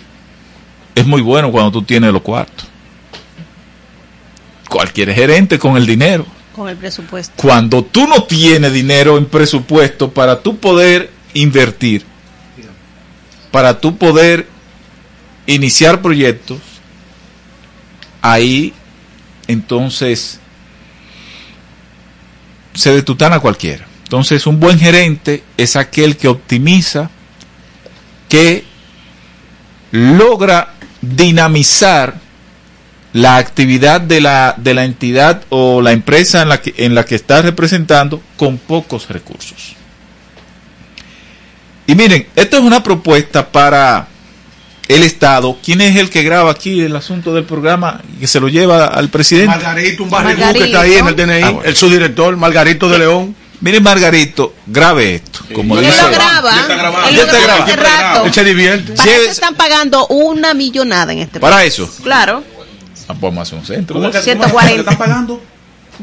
[0.95, 2.67] es muy bueno cuando tú tienes los cuartos.
[4.69, 6.25] Cualquier gerente con el dinero.
[6.55, 7.33] Con el presupuesto.
[7.35, 12.05] Cuando tú no tienes dinero en presupuesto para tú poder invertir,
[13.51, 14.47] para tú poder
[15.45, 16.59] iniciar proyectos,
[18.21, 18.73] ahí
[19.47, 20.39] entonces
[22.73, 23.85] se detutana cualquiera.
[24.03, 27.09] Entonces un buen gerente es aquel que optimiza,
[28.29, 28.70] que
[29.91, 32.15] logra dinamizar
[33.13, 37.03] la actividad de la, de la entidad o la empresa en la, que, en la
[37.05, 39.75] que está representando con pocos recursos.
[41.87, 44.07] Y miren, esta es una propuesta para
[44.87, 45.57] el Estado.
[45.63, 48.85] ¿Quién es el que graba aquí el asunto del programa y que se lo lleva
[48.85, 49.47] al presidente?
[49.47, 50.09] Margarito, un
[50.53, 51.61] que está ahí en el DNI, Ah, bueno.
[51.67, 53.35] el subdirector, Margarito de León.
[53.61, 55.39] Miren, Margarito, grabe esto.
[55.53, 56.01] Como Él dice.
[56.01, 56.51] lo graba.
[56.51, 57.07] Ya está grabado.
[57.09, 57.63] Él Ya está graba grabado.
[57.63, 58.25] hace rato.
[58.25, 58.93] Él se divierte.
[58.93, 61.73] Para eso están pagando una millonada en este Para país.
[61.73, 61.89] eso.
[62.03, 62.43] Claro.
[63.07, 63.95] Ah, Vamos a hacer un centro.
[63.95, 64.51] ¿Cómo que, 140.
[64.51, 65.41] cómo que te están pagando?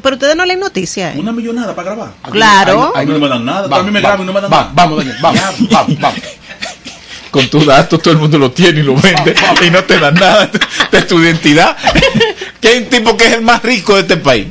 [0.01, 1.17] Pero ustedes no leen noticias.
[1.17, 1.19] ¿eh?
[1.19, 2.11] Una millonada para grabar.
[2.31, 2.93] Claro.
[2.95, 3.63] A mí no me dan nada.
[3.63, 4.75] Vamos, a mí me vamos, graban y no me dan vamos, nada.
[4.77, 6.21] vamos, Daniel, vamos, vamos, vamos.
[7.31, 9.35] Con tus datos todo el mundo lo tiene y lo vende
[9.67, 10.49] y no te dan nada
[10.93, 11.77] de tu identidad.
[12.61, 14.47] Que hay un tipo que es el más rico de este país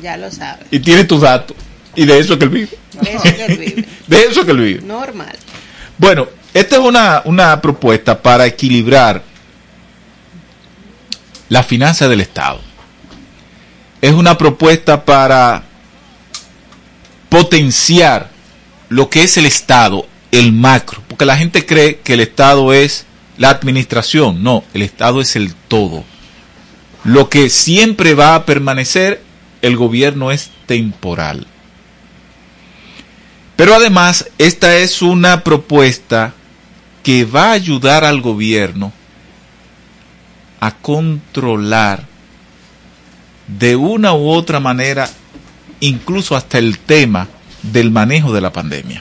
[0.00, 0.66] Ya lo sabes.
[0.70, 1.56] y tiene tus datos.
[1.94, 2.78] Y de eso es que él vive.
[3.00, 3.88] De eso que él vive.
[4.06, 4.80] De eso es que él vive.
[4.82, 5.36] Normal.
[5.98, 9.22] Bueno, esta es una, una propuesta para equilibrar
[11.48, 12.60] la finanza del Estado.
[14.00, 15.62] Es una propuesta para
[17.28, 18.30] potenciar
[18.88, 23.06] lo que es el Estado, el macro, porque la gente cree que el Estado es
[23.38, 26.04] la administración, no, el Estado es el todo.
[27.04, 29.22] Lo que siempre va a permanecer,
[29.62, 31.46] el gobierno es temporal.
[33.62, 36.34] Pero además, esta es una propuesta
[37.04, 38.92] que va a ayudar al gobierno
[40.58, 42.04] a controlar
[43.46, 45.08] de una u otra manera,
[45.78, 47.28] incluso hasta el tema
[47.62, 49.00] del manejo de la pandemia.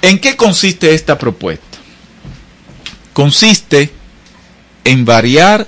[0.00, 1.78] ¿En qué consiste esta propuesta?
[3.12, 3.92] Consiste
[4.84, 5.66] en variar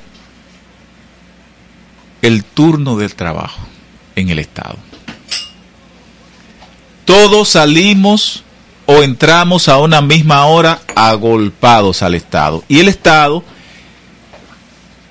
[2.23, 3.66] el turno del trabajo
[4.14, 4.89] en el Estado.
[7.11, 8.44] Todos salimos
[8.87, 12.62] o entramos a una misma hora agolpados al Estado.
[12.68, 13.42] Y el Estado,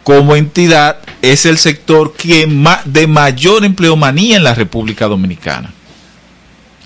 [0.05, 2.47] como entidad, es el sector que
[2.85, 5.73] de mayor empleomanía en la República Dominicana.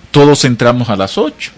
[0.09, 1.51] Todos entramos a las 8.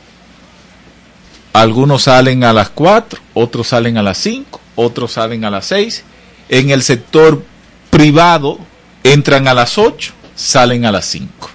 [1.53, 6.03] Algunos salen a las 4, otros salen a las 5, otros salen a las 6.
[6.49, 7.41] En el sector
[7.89, 8.59] privado
[9.05, 11.54] entran a las 8, salen a las 5.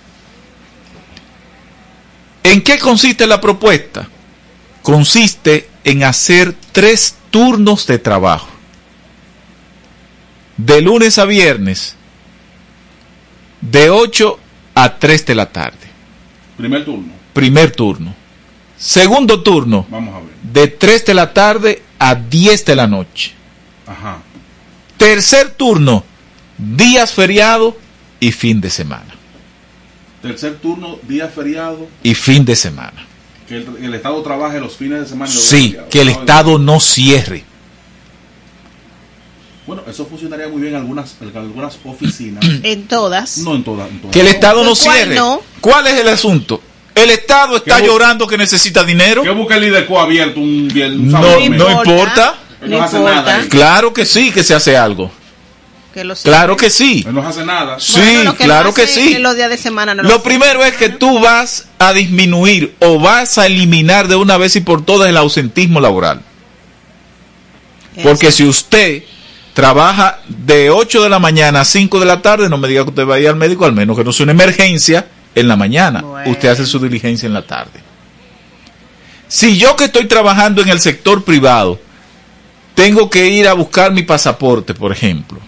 [2.42, 4.08] ¿En qué consiste la propuesta?
[4.82, 8.48] Consiste en hacer tres turnos de trabajo.
[10.56, 11.96] De lunes a viernes,
[13.60, 14.38] de 8
[14.74, 15.78] a 3 de la tarde.
[16.56, 17.12] Primer turno.
[17.32, 18.14] Primer turno.
[18.76, 20.28] Segundo turno, Vamos a ver.
[20.42, 23.32] de 3 de la tarde a 10 de la noche.
[23.86, 24.18] Ajá.
[24.96, 26.04] Tercer turno,
[26.58, 27.76] días feriado
[28.20, 29.09] y fin de semana.
[30.22, 31.88] Tercer turno, día feriado.
[32.02, 33.06] Y fin de semana.
[33.48, 35.30] Que el, el Estado trabaje los fines de semana.
[35.30, 35.90] y los días Sí, feriados.
[35.90, 37.44] que el Estado no cierre.
[39.66, 42.44] Bueno, eso funcionaría muy bien en algunas, en algunas oficinas.
[42.62, 43.38] En todas.
[43.38, 43.88] no en todas.
[43.88, 44.12] en todas.
[44.14, 45.14] Que el Estado no ¿Y cuál cierre.
[45.14, 45.42] no?
[45.60, 46.60] ¿Cuál es el asunto?
[46.94, 49.22] El Estado está llorando que necesita dinero.
[49.22, 50.98] ¿Qué busca el IDECO abierto un viernes?
[51.00, 52.34] un No, sábado no importa.
[52.62, 53.14] No No hace importa.
[53.22, 53.44] nada.
[53.48, 55.10] Claro que sí que se hace algo.
[55.92, 57.04] Que lo Claro que sí.
[57.10, 57.80] No hace nada.
[57.80, 59.18] Sí, Bueno, lo que claro no que sí.
[59.18, 63.38] Los días de semana no lo primero es que tú vas a disminuir o vas
[63.38, 66.22] a eliminar de una vez y por todas el ausentismo laboral.
[68.02, 69.02] Porque si usted
[69.52, 72.90] trabaja de 8 de la mañana a 5 de la tarde, no me diga que
[72.90, 75.56] usted va a ir al médico, al menos que no sea una emergencia en la
[75.56, 76.02] mañana.
[76.02, 76.30] Bueno.
[76.30, 77.80] Usted hace su diligencia en la tarde.
[79.28, 81.78] Si yo que estoy trabajando en el sector privado,
[82.74, 85.38] tengo que ir a buscar mi pasaporte, por ejemplo,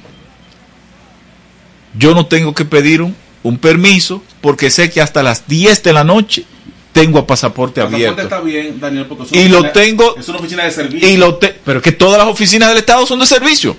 [1.94, 5.92] yo no tengo que pedir un, un permiso porque sé que hasta las 10 de
[5.92, 6.44] la noche
[6.92, 8.22] tengo a pasaporte El pasaporte abierto.
[8.22, 11.09] está bien, Daniel, porque es Y una lo oficina- tengo- Es una oficina de servicio.
[11.09, 13.76] Y lo te- pero es que todas las oficinas del Estado son de servicio.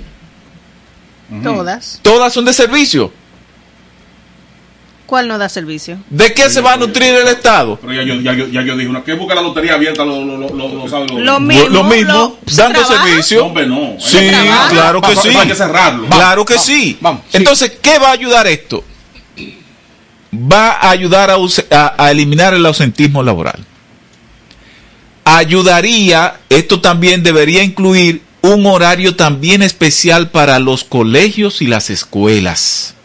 [1.44, 2.00] Todas.
[2.02, 3.12] Todas son de servicio.
[5.14, 6.00] ¿Cuál no da servicio?
[6.10, 7.78] ¿De qué se va a nutrir el Estado?
[7.80, 10.04] Pero ya yo, ya, yo, ya yo dije, una, ¿qué busca la lotería abierta?
[10.04, 11.70] Lo, lo, lo, lo, lo sabe Lo mismo.
[11.70, 13.06] Lo mismo, lo- ¿se dando trabaja?
[13.06, 13.46] servicio.
[13.46, 13.96] Hombre, no.
[14.00, 14.18] Sí,
[14.72, 15.28] claro que sí.
[15.38, 16.08] Hay que cerrarlo.
[16.08, 16.98] Claro que vamos, sí.
[17.00, 17.38] vamos, sí.
[17.38, 18.84] Entonces, ¿qué va a ayudar esto?
[20.34, 23.64] Va a ayudar a, ause- a- a eliminar el ausentismo laboral.
[25.26, 32.96] Ayudaría, esto también debería incluir un horario también especial para los colegios y las escuelas.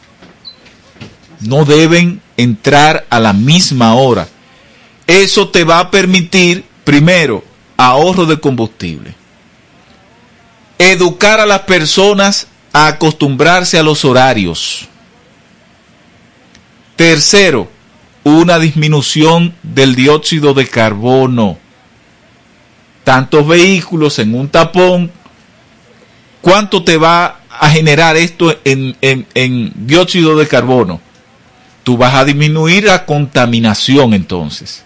[1.40, 4.28] No deben entrar a la misma hora.
[5.06, 7.44] Eso te va a permitir, primero,
[7.76, 9.18] ahorro de combustible
[10.78, 14.88] educar a las personas a acostumbrarse a los horarios.
[16.96, 17.68] Tercero,
[18.24, 21.58] una disminución del dióxido de carbono.
[23.04, 25.10] Tantos vehículos en un tapón,
[26.40, 31.00] ¿cuánto te va a generar esto en, en, en dióxido de carbono?
[31.88, 34.84] Tú vas a disminuir la contaminación entonces.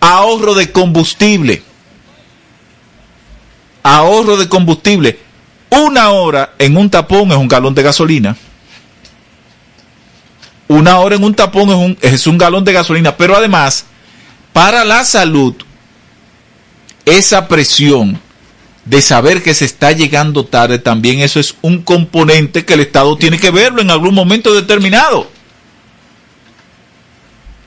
[0.00, 1.62] Ahorro de combustible.
[3.82, 5.18] Ahorro de combustible.
[5.68, 8.38] Una hora en un tapón es un galón de gasolina.
[10.66, 13.14] Una hora en un tapón es un, es un galón de gasolina.
[13.14, 13.84] Pero además,
[14.54, 15.56] para la salud,
[17.04, 18.18] esa presión
[18.86, 23.14] de saber que se está llegando tarde, también eso es un componente que el Estado
[23.18, 25.36] tiene que verlo en algún momento determinado.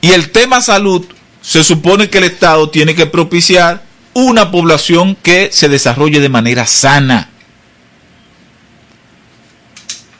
[0.02, 1.06] Y el tema salud,
[1.40, 3.84] se supone que el Estado tiene que propiciar
[4.14, 7.30] una población que se desarrolle de manera sana.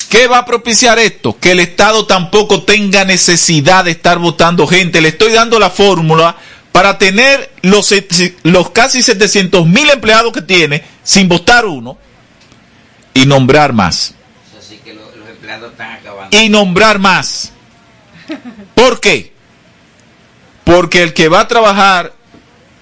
[0.09, 1.37] ¿Qué va a propiciar esto?
[1.37, 5.01] Que el Estado tampoco tenga necesidad de estar votando gente.
[5.01, 6.37] Le estoy dando la fórmula
[6.71, 7.93] para tener los,
[8.45, 11.99] los casi 700 mil empleados que tiene sin votar uno
[13.15, 14.15] y nombrar más.
[14.57, 16.39] Así que los, los empleados están acabando.
[16.39, 17.51] Y nombrar más.
[18.77, 19.32] ¿Por qué?
[20.65, 22.13] Porque el que va a trabajar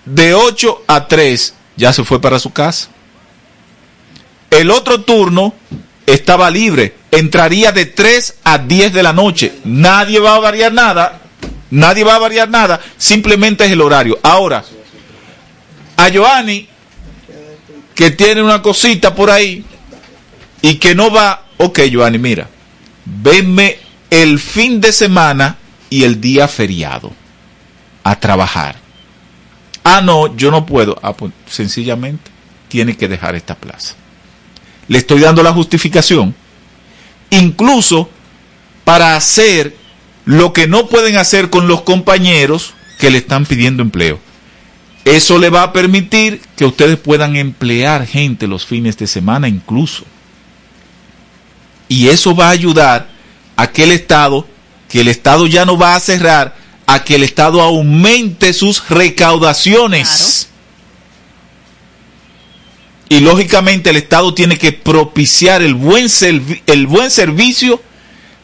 [0.05, 2.88] de 8 a 3 ya se fue para su casa.
[4.51, 5.55] El otro turno
[6.07, 6.95] estaba libre.
[7.11, 9.55] Entraría de 3 a 10 de la noche.
[9.64, 11.21] Nadie va a variar nada.
[11.71, 12.81] Nadie va a variar nada.
[12.99, 14.19] Simplemente es el horario.
[14.23, 14.64] Ahora,
[15.97, 16.69] a Joanny,
[17.95, 19.64] que tiene una cosita por ahí
[20.62, 21.45] y que no va.
[21.59, 22.49] Ok, Joanny, mira.
[23.05, 23.79] Venme
[24.11, 25.57] el fin de semana
[25.88, 27.20] y el día feriado
[28.05, 28.77] a trabajar.
[29.85, 30.99] Ah, no, yo no puedo.
[31.03, 32.31] Ah, pues sencillamente
[32.69, 33.95] tiene que dejar esta plaza.
[34.89, 36.35] Le estoy dando la justificación.
[37.31, 38.11] Incluso
[38.85, 39.77] para hacer
[40.25, 44.19] lo que no pueden hacer con los compañeros que le están pidiendo empleo.
[45.05, 50.05] Eso le va a permitir que ustedes puedan emplear gente los fines de semana incluso.
[51.89, 53.09] Y eso va a ayudar
[53.57, 54.47] a que el Estado,
[54.89, 56.57] que el Estado ya no va a cerrar,
[56.92, 60.48] a que el Estado aumente sus recaudaciones.
[63.09, 66.09] Y lógicamente el Estado tiene que propiciar el buen,
[66.66, 67.81] el buen servicio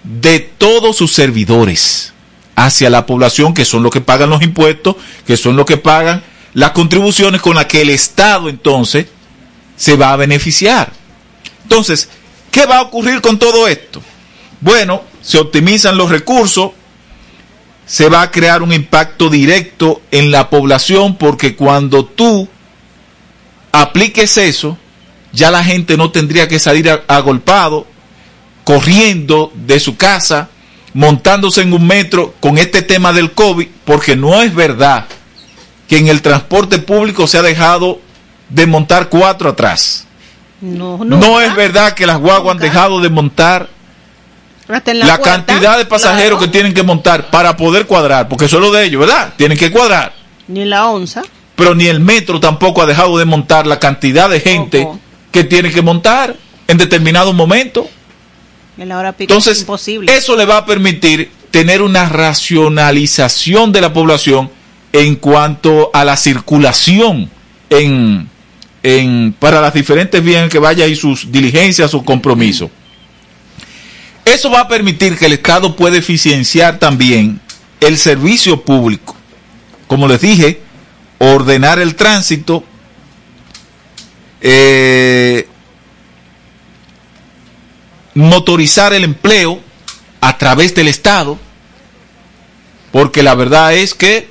[0.04, 2.12] de todos sus servidores
[2.54, 4.94] hacia la población, que son los que pagan los impuestos,
[5.26, 6.22] que son los que pagan
[6.54, 9.06] las contribuciones con las que el Estado entonces
[9.76, 10.92] se va a beneficiar.
[11.64, 12.08] Entonces,
[12.52, 14.00] ¿qué va a ocurrir con todo esto?
[14.60, 16.70] Bueno, se optimizan los recursos,
[17.86, 22.48] se va a crear un impacto directo en la población porque cuando tú
[23.70, 24.76] apliques eso,
[25.32, 27.86] ya la gente no tendría que salir agolpado,
[28.64, 30.48] corriendo de su casa,
[30.94, 35.06] montándose en un metro con este tema del COVID, porque no es verdad
[35.88, 38.00] que en el transporte público se ha dejado
[38.48, 40.06] de montar cuatro atrás.
[40.60, 43.68] No, no es verdad que las guaguas han dejado de montar
[44.68, 46.40] la, la cantidad de pasajeros claro.
[46.40, 49.34] que tienen que montar para poder cuadrar, porque eso es lo de ellos, ¿verdad?
[49.36, 50.12] Tienen que cuadrar.
[50.48, 51.22] Ni la onza.
[51.54, 54.98] Pero ni el metro tampoco ha dejado de montar la cantidad de gente Ojo.
[55.30, 56.36] que tiene que montar
[56.68, 57.88] en determinado momento.
[58.76, 60.14] En la hora pico Entonces, es imposible.
[60.14, 64.50] eso le va a permitir tener una racionalización de la población
[64.92, 67.30] en cuanto a la circulación
[67.70, 68.28] en,
[68.82, 72.70] en, para las diferentes vías en que vaya y sus diligencias o compromisos.
[74.26, 77.40] Eso va a permitir que el Estado pueda eficienciar también
[77.78, 79.14] el servicio público.
[79.86, 80.60] Como les dije,
[81.18, 82.64] ordenar el tránsito,
[84.40, 85.48] eh,
[88.14, 89.60] motorizar el empleo
[90.20, 91.38] a través del Estado,
[92.90, 94.28] porque la verdad es que,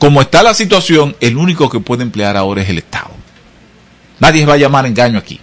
[0.00, 3.12] como está la situación, el único que puede emplear ahora es el Estado.
[4.18, 5.40] Nadie va a llamar engaño aquí.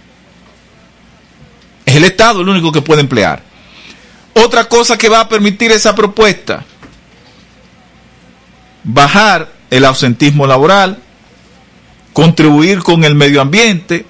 [1.96, 3.42] El Estado el único que puede emplear.
[4.34, 6.62] Otra cosa que va a permitir esa propuesta,
[8.84, 10.98] bajar el ausentismo laboral,
[12.12, 14.04] contribuir con el medio ambiente,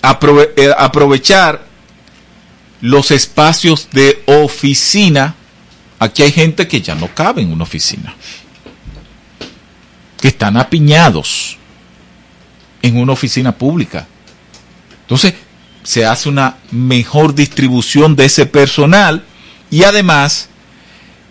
[0.00, 1.64] eh, aprovechar
[2.82, 5.34] los espacios de oficina.
[5.98, 8.14] Aquí hay gente que ya no cabe en una oficina,
[10.20, 11.58] que están apiñados
[12.80, 14.06] en una oficina pública.
[15.00, 15.34] Entonces,
[15.82, 19.24] se hace una mejor distribución de ese personal
[19.70, 20.48] y además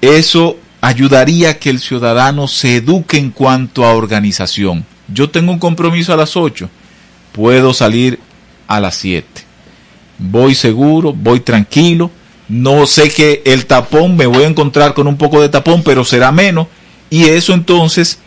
[0.01, 4.85] eso ayudaría a que el ciudadano se eduque en cuanto a organización.
[5.07, 6.69] Yo tengo un compromiso a las 8,
[7.31, 8.19] puedo salir
[8.67, 9.25] a las 7.
[10.19, 12.11] voy seguro, voy tranquilo,
[12.49, 16.03] no sé que el tapón me voy a encontrar con un poco de tapón, pero
[16.03, 16.67] será menos,
[17.09, 18.19] y eso entonces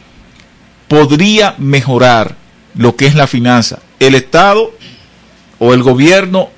[0.88, 2.36] podría mejorar
[2.74, 3.80] lo que es la finanza.
[3.98, 4.72] El Estado
[5.60, 6.50] o el gobierno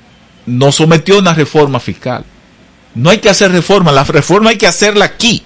[0.47, 2.25] nos sometió una reforma fiscal.
[2.95, 5.43] No hay que hacer reforma, la reforma hay que hacerla aquí.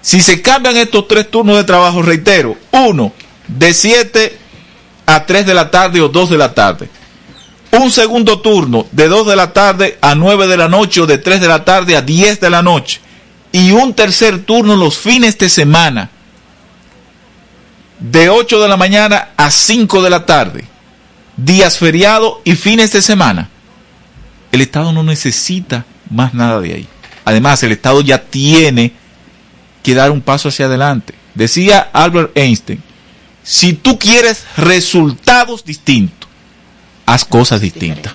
[0.00, 3.12] Si se cambian estos tres turnos de trabajo, reitero, uno,
[3.48, 4.38] de 7
[5.06, 6.88] a 3 de la tarde o 2 de la tarde.
[7.72, 11.18] Un segundo turno de 2 de la tarde a 9 de la noche o de
[11.18, 13.00] 3 de la tarde a 10 de la noche.
[13.50, 16.10] Y un tercer turno los fines de semana
[17.98, 20.67] de 8 de la mañana a 5 de la tarde.
[21.38, 23.48] Días feriados y fines de semana.
[24.52, 26.88] El Estado no necesita más nada de ahí.
[27.24, 28.92] Además, el Estado ya tiene
[29.82, 31.14] que dar un paso hacia adelante.
[31.34, 32.82] Decía Albert Einstein,
[33.44, 36.28] si tú quieres resultados distintos,
[37.06, 38.14] haz cosas distintas.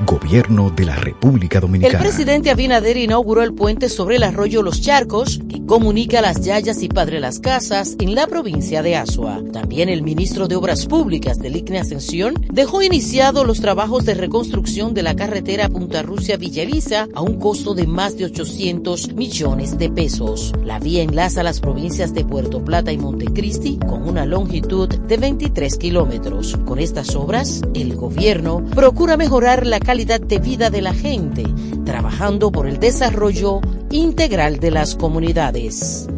[0.00, 1.98] Gobierno de la República Dominicana.
[1.98, 6.82] El presidente Abinader inauguró el puente sobre el arroyo Los Charcos, que comunica Las Yayas
[6.82, 9.40] y Padre Las Casas en la provincia de Asua.
[9.52, 14.94] También el ministro de Obras Públicas del ICNE Ascensión dejó iniciado los trabajos de reconstrucción
[14.94, 19.90] de la carretera Punta Rusia Villaliza a un costo de más de 800 millones de
[19.90, 20.52] pesos.
[20.64, 25.78] La vía enlaza las provincias de Puerto Plata y Montecristi con una longitud de 23
[25.78, 26.58] kilómetros.
[26.64, 31.44] Con estas obras, el gobierno procura mejorar la calidad de vida de la gente,
[31.84, 33.60] trabajando por el desarrollo
[33.90, 36.08] integral de las comunidades.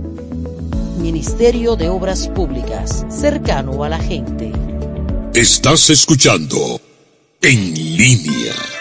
[0.98, 4.52] Ministerio de Obras Públicas, cercano a la gente.
[5.34, 6.80] Estás escuchando
[7.42, 8.75] En línea.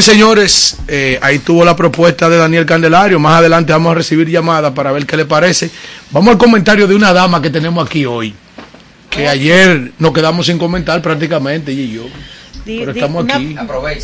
[0.00, 3.20] Bien, señores, eh, ahí tuvo la propuesta de Daniel Candelario.
[3.20, 5.70] Más adelante vamos a recibir llamadas para ver qué le parece.
[6.10, 8.32] Vamos al comentario de una dama que tenemos aquí hoy.
[9.10, 12.02] Que ayer nos quedamos sin comentar prácticamente, ella y yo.
[12.64, 13.54] Pero estamos aquí.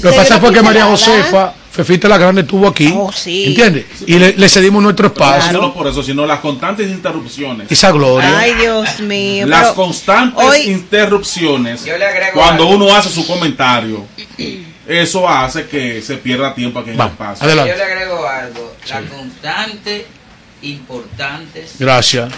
[0.03, 2.92] Lo que pasa fue que María Josefa, Fefita la Grande, estuvo aquí.
[3.24, 3.86] ¿Entiendes?
[4.07, 5.53] Y le, le cedimos nuestro no espacio.
[5.53, 7.72] solo por eso, sino las constantes interrupciones.
[7.72, 8.38] Esa gloria.
[8.38, 9.47] Ay, Dios mío.
[9.47, 12.84] Las constantes hoy- interrupciones Yo le agrego cuando algo.
[12.84, 14.05] uno hace su comentario,
[14.89, 17.49] eso hace que se pierda tiempo aquí en el espacio.
[17.49, 18.76] Yo le agrego algo.
[18.89, 20.07] La constante,
[20.62, 21.74] importantes.
[21.78, 22.32] Gracias.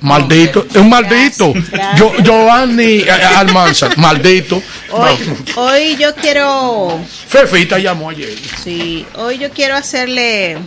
[0.00, 1.54] Maldito, es un maldito.
[1.96, 4.62] Yo, Giovanni eh, Almanzar, maldito.
[4.90, 5.16] Hoy,
[5.56, 8.36] hoy yo quiero, Fefita llamó ayer.
[8.62, 10.58] sí, hoy yo quiero hacerle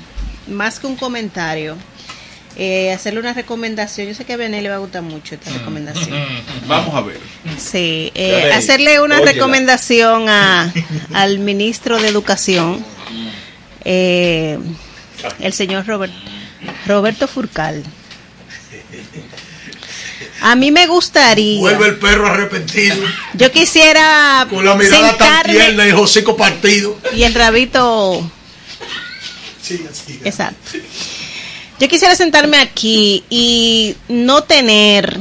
[0.48, 1.78] más que un comentario,
[2.60, 4.08] eh, hacerle una recomendación.
[4.08, 6.10] Yo sé que a Bené le va a gustar mucho esta recomendación.
[6.68, 7.20] Vamos a ver.
[7.60, 9.32] Sí, eh, hacerle una Óyela.
[9.32, 10.74] recomendación a,
[11.14, 12.84] al ministro de Educación,
[13.86, 14.58] eh,
[15.40, 16.12] el señor Robert,
[16.88, 17.84] Roberto Furcal.
[20.42, 21.60] A mí me gustaría.
[21.60, 22.96] Vuelve el perro arrepentido.
[23.34, 26.98] Yo quisiera Con la mirada tan tierna y el hocico partido.
[27.16, 28.32] y el rabito.
[30.24, 30.78] Exacto.
[31.80, 35.20] Yo quisiera sentarme aquí y no tener,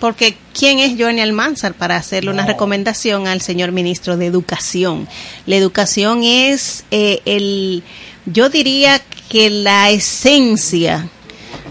[0.00, 5.08] porque ¿quién es Johnny Almanzar para hacerle una recomendación al señor ministro de Educación?
[5.46, 7.84] La educación es eh, el,
[8.26, 11.08] yo diría que la esencia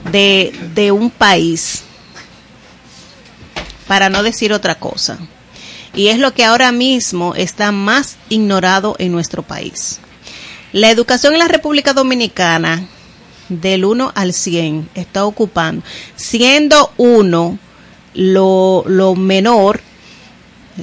[0.10, 1.84] de, de un país,
[3.88, 5.18] para no decir otra cosa.
[5.94, 10.00] Y es lo que ahora mismo está más ignorado en nuestro país.
[10.72, 12.88] La educación en la República Dominicana,
[13.62, 15.84] del 1 al 100, está ocupando,
[16.16, 17.60] siendo 1
[18.16, 19.82] lo, lo menor,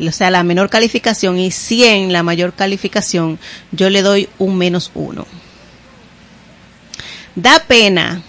[0.01, 3.39] o sea, la menor calificación, y 100 la mayor calificación,
[3.73, 5.27] yo le doy un menos 1.
[7.37, 8.23] Da pena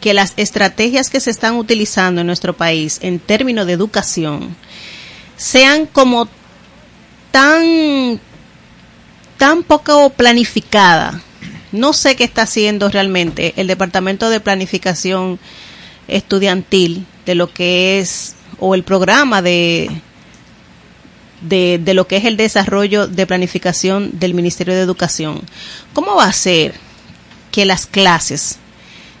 [0.00, 4.56] que las estrategias que se están utilizando en nuestro país en términos de educación
[5.36, 6.28] sean como
[7.30, 8.20] tan
[9.36, 11.22] tan poco planificada.
[11.72, 15.38] No sé qué está haciendo realmente el Departamento de Planificación
[16.08, 19.90] Estudiantil de lo que es, o el programa de,
[21.40, 25.42] de, lo que es el desarrollo de planificación del Ministerio de Educación.
[25.92, 26.74] ¿Cómo va a ser
[27.52, 28.58] que las clases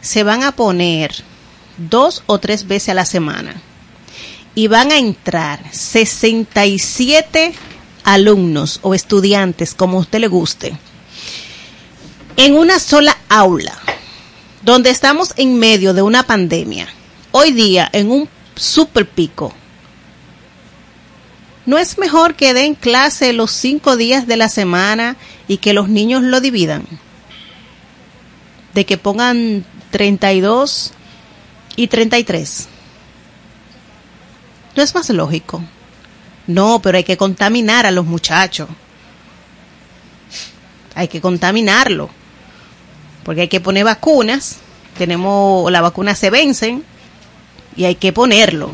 [0.00, 1.14] se van a poner
[1.78, 3.60] dos o tres veces a la semana
[4.54, 7.54] y van a entrar 67
[8.04, 10.76] alumnos o estudiantes, como usted le guste,
[12.42, 13.76] en una sola aula,
[14.62, 16.88] donde estamos en medio de una pandemia,
[17.32, 19.52] hoy día en un super pico,
[21.66, 25.18] ¿no es mejor que den clase los cinco días de la semana
[25.48, 26.86] y que los niños lo dividan?
[28.72, 30.92] De que pongan 32
[31.76, 32.68] y 33.
[34.76, 35.62] ¿No es más lógico?
[36.46, 38.70] No, pero hay que contaminar a los muchachos.
[40.94, 42.18] Hay que contaminarlo.
[43.24, 44.56] Porque hay que poner vacunas.
[44.98, 46.84] Tenemos, las vacunas se vencen
[47.76, 48.70] y hay que ponerlo.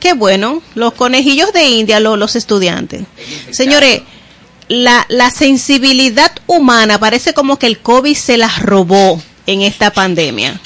[0.00, 3.02] Qué bueno, los conejillos de India, lo- los estudiantes.
[3.50, 4.02] Señores,
[4.68, 10.60] la, la sensibilidad humana parece como que el COVID se las robó en esta pandemia.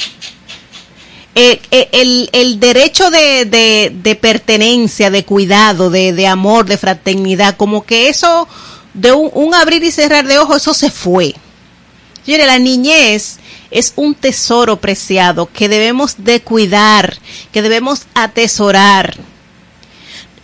[1.35, 6.79] Eh, eh, el, el derecho de, de- de pertenencia, de cuidado, de, de amor, de
[6.79, 8.49] fraternidad, como que eso,
[8.95, 11.35] de un, un abrir y cerrar de ojos, eso se fue.
[12.27, 13.37] Señores, la niñez
[13.71, 17.17] es un tesoro preciado que debemos de cuidar,
[17.53, 19.17] que debemos atesorar.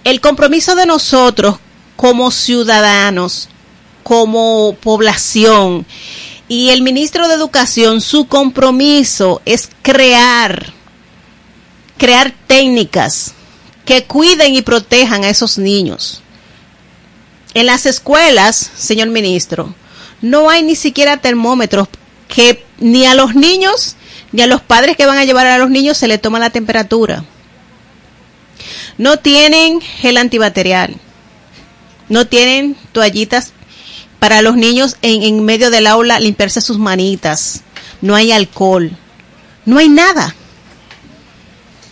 [0.04, 1.56] El compromiso de nosotros
[1.96, 3.48] como ciudadanos,
[4.04, 5.84] como población,
[6.46, 10.72] y el ministro de Educación, su compromiso es crear,
[11.98, 13.34] crear técnicas
[13.84, 16.22] que cuiden y protejan a esos niños.
[17.54, 19.74] En las escuelas, señor ministro,
[20.22, 21.88] no hay ni siquiera termómetros
[22.28, 23.96] que ni a los niños
[24.32, 26.50] ni a los padres que van a llevar a los niños se le toma la
[26.50, 27.24] temperatura.
[28.96, 30.96] No tienen gel antibacterial.
[32.08, 33.52] No tienen toallitas
[34.18, 37.62] para los niños en, en medio del aula limpiarse sus manitas.
[38.00, 38.90] No hay alcohol.
[39.66, 40.34] No hay nada.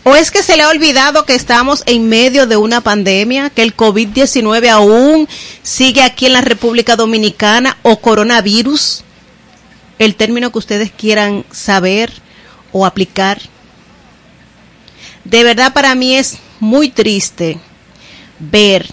[0.02, 3.62] ¿O es que se le ha olvidado que estamos en medio de una pandemia, que
[3.62, 5.28] el COVID-19 aún
[5.62, 9.04] sigue aquí en la República Dominicana o coronavirus?
[9.98, 12.10] El término que ustedes quieran saber
[12.72, 13.42] o aplicar.
[15.24, 17.58] De verdad para mí es muy triste
[18.38, 18.88] ver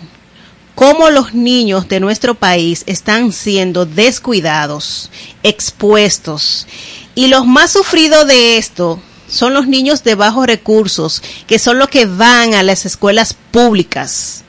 [0.76, 5.10] cómo los niños de nuestro país están siendo descuidados,
[5.41, 6.68] expuestos.
[7.16, 11.89] Y los más sufridos de esto son los niños de bajos recursos, que son los
[11.89, 14.43] que van a las escuelas públicas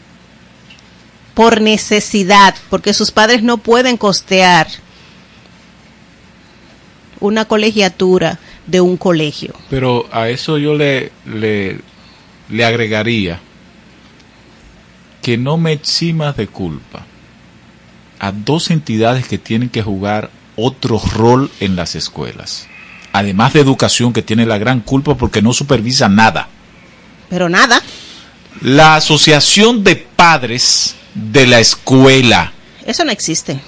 [1.35, 4.69] por necesidad, porque sus padres no pueden costear
[7.21, 9.55] una colegiatura de un colegio.
[9.71, 11.81] Pero a eso yo le, le,
[12.49, 13.41] le agregaría
[15.23, 17.05] que no me eximas de culpa
[18.19, 22.68] a dos entidades que tienen que jugar otro rol en las escuelas.
[23.19, 26.49] Además de educación que tiene la gran culpa porque no supervisa nada.
[27.29, 27.83] Pero nada.
[28.63, 32.53] La Asociación de Padres de la Escuela.
[32.87, 33.61] Eso no existe.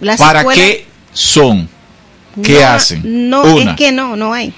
[0.00, 1.68] Las ¿Para escuelas- qué son?
[2.42, 3.30] ¿Qué No, hacen?
[3.30, 3.70] No, Una.
[3.72, 4.52] es que no, no hay.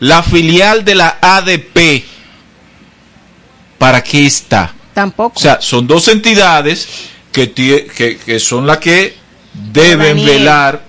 [0.00, 2.04] La filial de la ADP.
[3.78, 4.72] ¿Para qué está?
[4.94, 5.38] Tampoco.
[5.38, 6.88] O sea, son dos entidades
[7.32, 9.16] que, que, que son las que
[9.72, 10.26] deben Daniel.
[10.38, 10.84] velar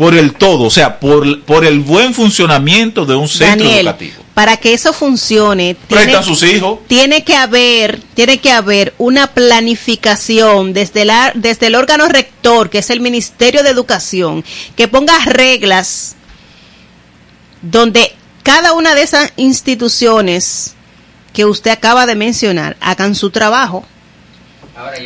[0.00, 4.24] por el todo, o sea, por, por el buen funcionamiento de un centro Daniel, educativo.
[4.32, 6.78] para que eso funcione, tiene, sus hijos.
[6.86, 12.78] tiene que haber, tiene que haber una planificación desde la, desde el órgano rector, que
[12.78, 14.42] es el Ministerio de Educación,
[14.74, 16.16] que ponga reglas
[17.60, 20.76] donde cada una de esas instituciones
[21.34, 23.84] que usted acaba de mencionar hagan su trabajo.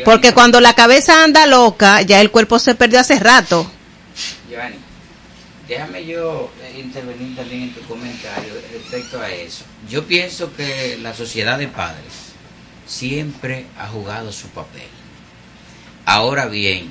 [0.05, 3.68] Porque cuando la cabeza anda loca, ya el cuerpo se perdió hace rato.
[4.49, 4.84] Giovanni,
[5.69, 9.65] déjame yo eh, intervenir también en tu comentario respecto a eso.
[9.89, 12.33] Yo pienso que la sociedad de padres
[12.87, 14.89] siempre ha jugado su papel.
[16.07, 16.89] Ahora bien,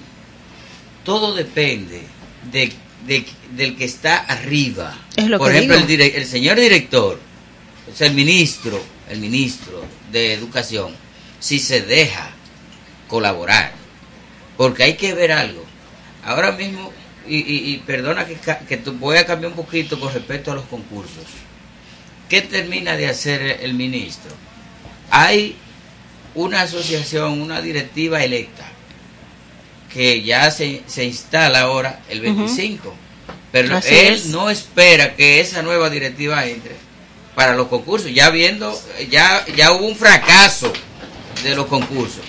[1.03, 2.03] todo depende
[2.51, 2.71] de,
[3.05, 4.97] de- del que está arriba.
[5.15, 6.03] Es lo Por que ejemplo, digo.
[6.03, 7.19] el, el señor director,
[7.91, 10.95] o sea, el ministro, el ministro de Educación,
[11.39, 12.29] si se deja
[13.07, 13.73] colaborar,
[14.57, 15.63] porque hay que ver algo.
[16.25, 16.91] Ahora mismo,
[17.27, 18.35] y, y- y perdona que,
[18.67, 21.23] que voy a cambiar un poquito con respecto a los concursos.
[22.29, 24.31] ¿Qué termina de hacer el ministro?
[25.11, 25.55] Hay
[26.35, 28.65] una asociación, una directiva electa,
[29.93, 32.37] que ya se, se instala ahora el Ujú.
[32.45, 32.95] 25.
[33.51, 34.25] Pero Así él es.
[34.27, 36.75] no espera que esa nueva directiva entre
[37.35, 38.11] para los concursos.
[38.13, 38.79] Ya viendo,
[39.11, 40.73] ya, ya hubo un fracaso
[41.43, 42.23] de los concursos.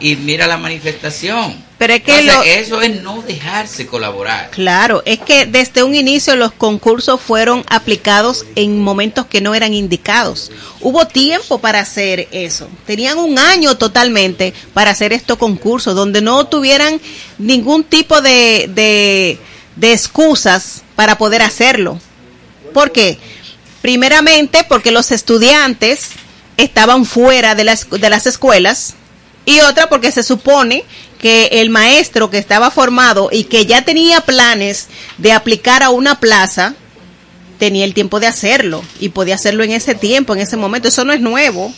[0.00, 1.62] Y mira la manifestación.
[1.82, 4.50] Pero es que lo- eso es no dejarse colaborar.
[4.50, 9.74] Claro, es que desde un inicio los concursos fueron aplicados en momentos que no eran
[9.74, 10.50] indicados.
[10.80, 12.68] Hubo tiempo para hacer eso.
[12.86, 17.00] Tenían un año totalmente para hacer estos concursos, donde no tuvieran
[17.38, 19.38] ningún tipo de, de,
[19.76, 21.98] de excusas para poder hacerlo.
[22.72, 23.18] ¿Por qué?
[23.80, 26.10] Primeramente porque los estudiantes
[26.56, 28.94] estaban fuera de las, de las escuelas
[29.44, 30.84] y otra porque se supone
[31.20, 34.88] que el maestro que estaba formado y que ya tenía planes
[35.18, 36.74] de aplicar a una plaza
[37.58, 40.88] tenía el tiempo de hacerlo y podía hacerlo en ese tiempo, en ese momento.
[40.88, 41.72] Eso no es nuevo.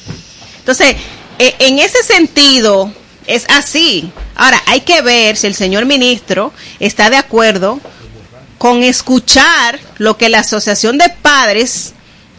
[0.60, 0.96] Entonces,
[1.38, 2.90] eh, en ese sentido,
[3.26, 4.10] es así.
[4.34, 7.80] Ahora, hay que ver si el señor ministro está de acuerdo
[8.58, 11.92] con escuchar lo que la Asociación de Padres,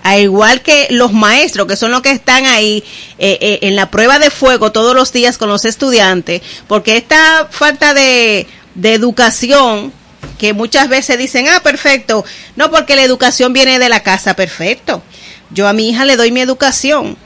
[0.08, 2.84] a igual que los maestros, que son los que están ahí
[3.18, 7.48] eh, eh, en la prueba de fuego todos los días con los estudiantes, porque esta
[7.50, 8.46] falta de,
[8.76, 9.92] de educación,
[10.38, 12.24] que muchas veces dicen, ah, perfecto,
[12.56, 15.02] no porque la educación viene de la casa, perfecto.
[15.50, 17.18] Yo a mi hija le doy mi educación,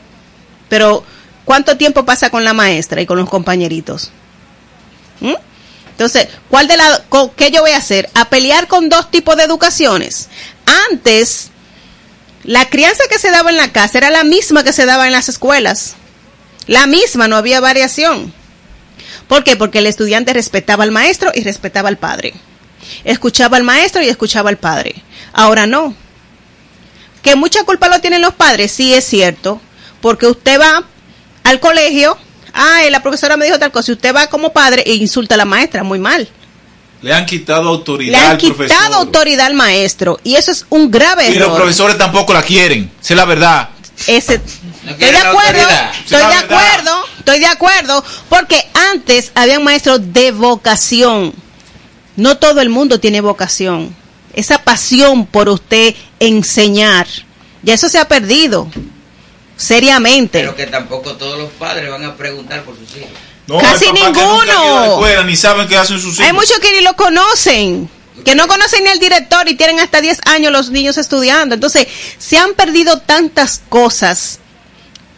[0.70, 1.04] pero
[1.44, 4.12] ¿cuánto tiempo pasa con la maestra y con los compañeritos?
[5.20, 5.34] ¿Mm?
[5.92, 8.10] Entonces, ¿cuál de la, co- ¿qué yo voy a hacer?
[8.14, 10.30] ¿A pelear con dos tipos de educaciones?
[10.92, 11.50] Antes,
[12.44, 15.12] la crianza que se daba en la casa era la misma que se daba en
[15.12, 15.96] las escuelas.
[16.68, 18.34] La misma, no había variación.
[19.28, 19.56] ¿Por qué?
[19.56, 22.34] Porque el estudiante respetaba al maestro y respetaba al padre.
[23.04, 24.96] Escuchaba al maestro y escuchaba al padre.
[25.34, 25.96] Ahora no.
[27.22, 29.62] Que mucha culpa lo tienen los padres, sí es cierto.
[30.02, 30.84] Porque usted va
[31.44, 32.18] al colegio,
[32.54, 35.46] ay, la profesora me dijo tal cosa, usted va como padre e insulta a la
[35.46, 36.30] maestra, muy mal.
[37.02, 38.94] Le han quitado autoridad Le han al quitado profesor.
[38.94, 41.58] autoridad al maestro y eso es un grave Y los error.
[41.58, 42.92] profesores tampoco la quieren.
[43.02, 43.70] Esa es la verdad.
[44.08, 44.36] Ese,
[44.88, 45.62] estoy de acuerdo,
[46.06, 51.34] estoy de acuerdo, estoy de acuerdo, porque antes había maestros de vocación.
[52.16, 53.94] No todo el mundo tiene vocación.
[54.34, 57.08] Esa pasión por usted enseñar,
[57.62, 58.70] ya eso se ha perdido,
[59.58, 60.40] seriamente.
[60.40, 63.10] Pero que tampoco todos los padres van a preguntar por sus hijos.
[63.50, 64.86] No, Casi ninguno.
[64.86, 66.26] escuela, ni saben qué hacen sus hijos.
[66.28, 67.90] Hay muchos que ni lo conocen,
[68.24, 71.56] que no conocen ni al director y tienen hasta 10 años los niños estudiando.
[71.56, 71.88] Entonces,
[72.18, 74.40] se han perdido tantas cosas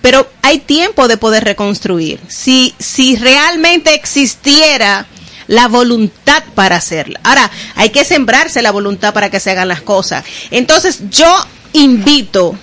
[0.01, 2.19] pero hay tiempo de poder reconstruir.
[2.27, 5.05] Si, si realmente existiera
[5.47, 7.19] la voluntad para hacerla.
[7.23, 10.23] Ahora, hay que sembrarse la voluntad para que se hagan las cosas.
[10.49, 11.31] Entonces, yo
[11.73, 12.55] invito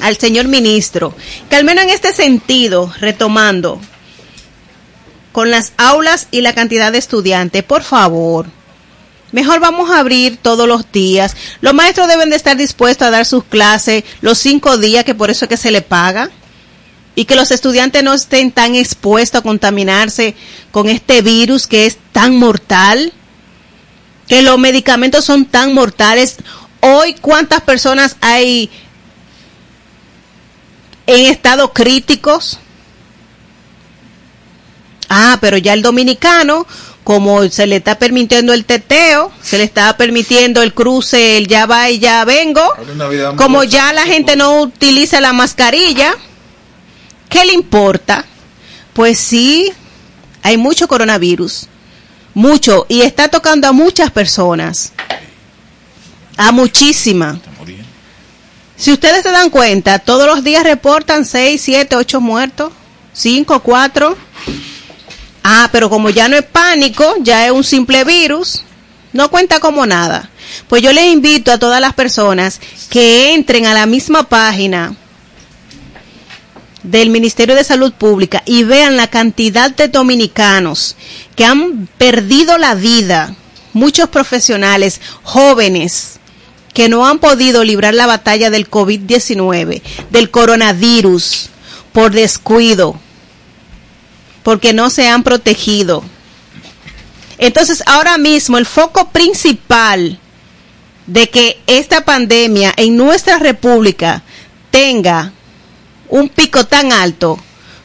[0.00, 1.14] al señor ministro
[1.48, 3.80] que al menos en este sentido, retomando,
[5.34, 8.46] con las aulas y la cantidad de estudiantes, por favor,
[9.32, 11.34] mejor vamos a abrir todos los días.
[11.60, 15.30] Los maestros deben de estar dispuestos a dar sus clases los cinco días, que por
[15.30, 16.30] eso es que se le paga.
[17.16, 20.36] Y que los estudiantes no estén tan expuestos a contaminarse
[20.70, 23.12] con este virus que es tan mortal.
[24.28, 26.36] Que los medicamentos son tan mortales.
[26.78, 28.70] Hoy, ¿cuántas personas hay
[31.08, 32.60] en estado críticos?
[35.16, 36.66] Ah, pero ya el dominicano,
[37.04, 41.66] como se le está permitiendo el teteo, se le está permitiendo el cruce, el ya
[41.66, 42.62] va y ya vengo,
[43.36, 46.16] como ya la gente no utiliza la mascarilla,
[47.28, 48.24] ¿qué le importa?
[48.92, 49.72] Pues sí,
[50.42, 51.68] hay mucho coronavirus,
[52.34, 54.92] mucho, y está tocando a muchas personas,
[56.36, 57.36] a muchísimas.
[58.76, 62.72] Si ustedes se dan cuenta, todos los días reportan 6, 7, 8 muertos,
[63.12, 64.18] 5, 4.
[65.46, 68.62] Ah, pero como ya no es pánico, ya es un simple virus,
[69.12, 70.30] no cuenta como nada.
[70.68, 74.96] Pues yo les invito a todas las personas que entren a la misma página
[76.82, 80.96] del Ministerio de Salud Pública y vean la cantidad de dominicanos
[81.36, 83.36] que han perdido la vida,
[83.74, 86.20] muchos profesionales, jóvenes,
[86.72, 91.50] que no han podido librar la batalla del COVID-19, del coronavirus,
[91.92, 92.98] por descuido,
[94.44, 96.04] porque no se han protegido.
[97.38, 100.20] Entonces, ahora mismo el foco principal
[101.06, 104.22] de que esta pandemia en nuestra república
[104.70, 105.32] tenga
[106.08, 107.38] un pico tan alto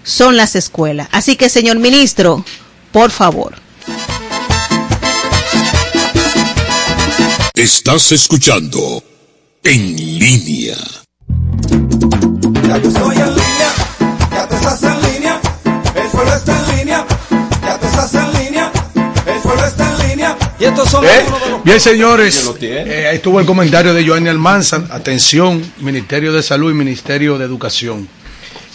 [0.03, 1.07] son las escuelas.
[1.11, 2.45] Así que, señor ministro,
[2.91, 3.55] por favor.
[7.53, 9.03] Estás escuchando
[9.63, 10.77] En Línea.
[12.67, 13.73] Ya yo estoy en línea,
[20.59, 24.05] Y estos son Eh, algunos de los Bien, señores, eh, ahí estuvo el comentario de
[24.05, 24.83] Joanny Almanza.
[24.89, 28.07] Atención, Ministerio de Salud y Ministerio de Educación.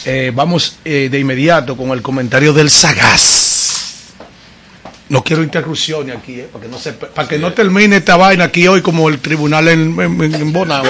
[0.06, 4.14] Eh, vamos eh, de inmediato con el comentario del Sagaz.
[5.08, 8.44] No quiero interrupciones aquí, eh, para que no se, para que no termine esta vaina
[8.44, 10.84] aquí hoy como el tribunal en, en, Bonao,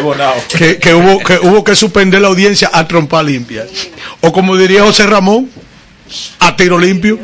[0.57, 3.67] que, que hubo que hubo que suspender la audiencia a trompa limpia.
[4.21, 5.51] O como diría José Ramón,
[6.41, 7.19] a tiro limpio.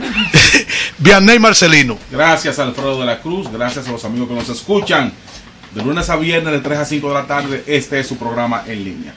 [0.98, 1.98] Vianney Marcelino.
[2.10, 5.12] Gracias Alfredo de la Cruz, gracias a los amigos que nos escuchan.
[5.74, 8.64] De lunes a viernes, de 3 a 5 de la tarde, este es su programa
[8.66, 9.14] en línea.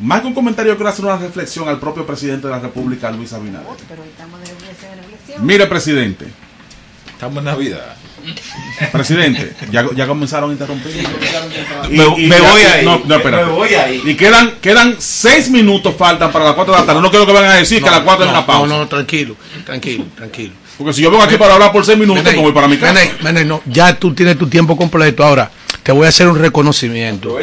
[0.00, 3.32] Más que un comentario, quiero hacer una reflexión al propio presidente de la República, Luis
[3.32, 3.68] Abinader.
[5.40, 6.26] Mire, presidente.
[7.12, 7.96] Estamos en Navidad.
[8.90, 10.92] Presidente, ya, ya comenzaron a interrumpir.
[11.90, 12.84] Me- me voy ahí.
[12.84, 13.44] No, no, espérate.
[13.44, 14.02] Me voy ahí.
[14.04, 17.00] Y quedan, quedan seis minutos faltan para las 4 de la tarde.
[17.00, 18.66] No quiero que vengan a decir que a las 4 hay no, una pausa.
[18.68, 20.52] No, no, tranquilo, tranquilo, tranquilo.
[20.78, 23.00] Porque si yo vengo aquí para hablar por seis minutos, me voy para mi casa.
[23.44, 25.22] No, ya tú tienes tu tiempo completo.
[25.24, 25.50] Ahora,
[25.82, 27.36] te voy a hacer un reconocimiento.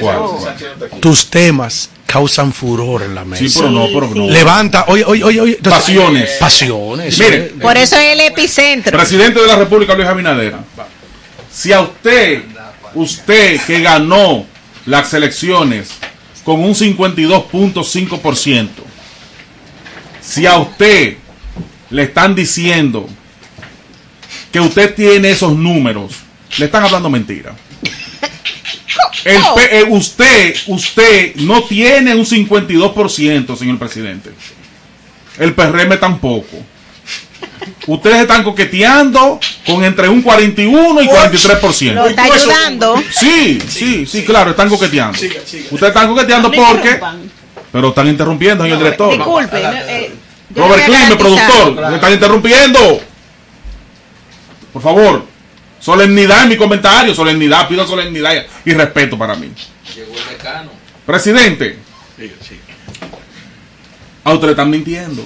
[0.99, 3.47] Tus temas causan furor en la mesa.
[3.47, 4.27] Sí, pero no, pero no.
[4.27, 5.55] Levanta, oye, oye, oye, oye.
[5.57, 6.29] entonces- Pasiones.
[6.39, 7.19] Pasiones.
[7.19, 7.53] Mire, eh.
[7.61, 8.97] Por eso es el epicentro.
[8.97, 10.55] Presidente de la República, Luis Abinader.
[11.53, 12.41] Si a usted,
[12.95, 14.47] usted que ganó
[14.87, 15.89] las elecciones
[16.43, 18.69] con un 52.5%,
[20.19, 21.17] si a usted
[21.91, 23.07] le están diciendo
[24.51, 26.13] que usted tiene esos números,
[26.57, 27.53] le están hablando mentira.
[29.25, 34.31] El P- eh, usted, usted no tiene un 52%, señor presidente.
[35.37, 36.57] El PRM tampoco.
[37.87, 41.93] Ustedes están coqueteando con entre un 41 y 43%.
[41.93, 43.01] Lo está ayudando.
[43.11, 45.17] Sí, sí, sí, claro, están coqueteando.
[45.17, 46.99] Ustedes están coqueteando porque...
[47.71, 49.11] Pero están interrumpiendo, señor director.
[49.15, 49.57] Disculpe.
[49.61, 50.11] eh,
[50.55, 53.01] Robert Clime, productor, me están interrumpiendo.
[54.73, 55.25] Por favor,
[55.79, 59.51] solemnidad en mi comentario, solemnidad, pido solemnidad y respeto para mí.
[61.05, 61.77] Presidente,
[64.23, 65.25] a usted le están mintiendo.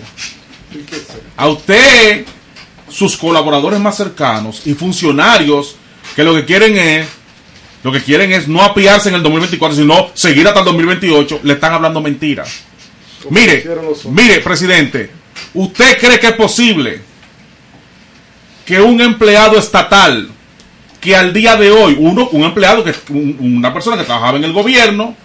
[1.35, 2.25] A usted,
[2.89, 5.75] sus colaboradores más cercanos y funcionarios
[6.15, 7.07] que lo que quieren es
[7.83, 11.53] lo que quieren es no apiarse en el 2024, sino seguir hasta el 2028, le
[11.53, 12.61] están hablando mentiras.
[13.29, 13.65] Mire,
[14.05, 15.11] mire, presidente,
[15.53, 17.01] ¿usted cree que es posible
[18.65, 20.29] que un empleado estatal
[21.03, 24.43] que al día de hoy, uno, un empleado que un- una persona que trabajaba en
[24.45, 25.15] el gobierno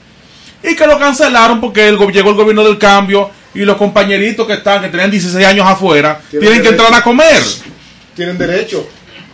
[0.63, 4.55] y que lo cancelaron porque el, llegó el gobierno del cambio y los compañeritos que
[4.55, 7.43] están, que tienen 16 años afuera, Tienen tienen que entrar a comer.
[8.17, 8.87] Tienen derecho.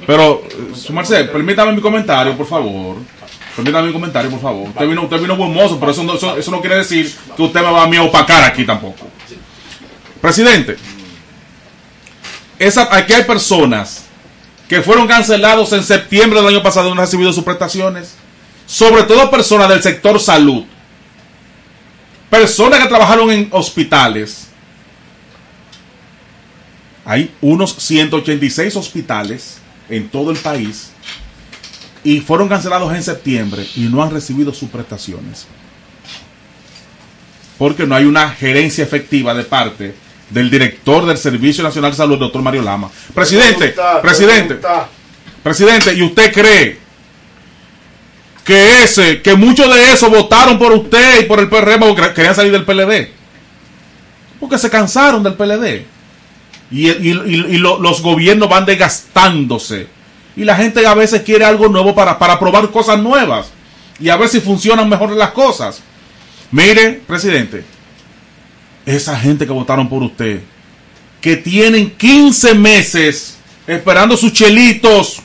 [0.06, 2.96] Pero, eh, su merced, permítame mi comentario, por favor.
[3.56, 4.68] Permítame mi comentario, por favor.
[4.68, 7.42] Usted vino, usted vino buen mozo, pero eso no, eso, eso no quiere decir que
[7.42, 9.06] usted me va a mí a opacar aquí tampoco.
[10.20, 10.76] Presidente,
[12.58, 14.03] esa, aquí hay personas
[14.68, 18.14] que fueron cancelados en septiembre del año pasado no han recibido sus prestaciones.
[18.66, 20.64] Sobre todo personas del sector salud.
[22.30, 24.48] Personas que trabajaron en hospitales.
[27.04, 29.58] Hay unos 186 hospitales
[29.90, 30.90] en todo el país
[32.02, 35.46] y fueron cancelados en septiembre y no han recibido sus prestaciones.
[37.58, 39.94] Porque no hay una gerencia efectiva de parte
[40.34, 42.90] del director del Servicio Nacional de Salud, doctor Mario Lama.
[43.14, 44.54] Presidente, presidente,
[45.42, 46.78] presidente, ¿y usted cree
[48.44, 52.34] que ese, que muchos de esos votaron por usted y por el PRM porque querían
[52.34, 53.08] salir del PLD?
[54.40, 55.86] Porque se cansaron del PLD.
[56.70, 59.86] Y, y- y- y lo- los gobiernos van desgastándose.
[60.36, 63.46] Y la gente a veces quiere algo nuevo para, para probar cosas nuevas.
[64.00, 65.80] Y a ver si funcionan mejor las cosas.
[66.50, 67.64] Mire, presidente,
[68.86, 70.40] esa gente que votaron por usted,
[71.20, 75.20] que tienen 15 meses esperando sus chelitos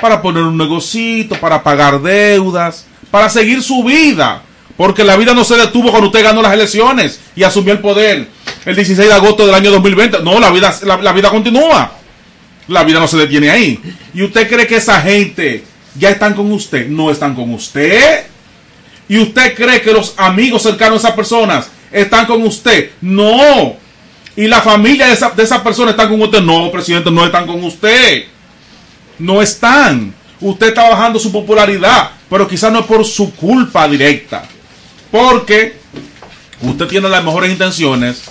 [0.00, 4.42] para poner un negocito, para pagar deudas, para seguir su vida.
[4.76, 8.28] Porque la vida no se detuvo cuando usted ganó las elecciones y asumió el poder
[8.64, 10.22] el 16 de agosto del año 2020.
[10.22, 11.92] No, la vida, la, vida continúa.
[12.66, 13.78] La vida no se detiene ahí.
[14.14, 15.64] ¿Y usted cree que esa gente
[15.98, 16.88] ya están con usted?
[16.88, 18.24] No están con usted.
[19.06, 22.90] ¿Y usted cree que los amigos cercanos de esas personas están con usted?
[23.00, 23.76] No.
[24.36, 26.40] ¿Y la familia de esa, de esa persona están con usted?
[26.40, 28.24] No, presidente, no están con usted.
[29.18, 30.14] No están.
[30.40, 34.44] Usted está bajando su popularidad, pero quizás no es por su culpa directa.
[35.10, 35.76] Porque
[36.62, 38.22] usted tiene las mejores intenciones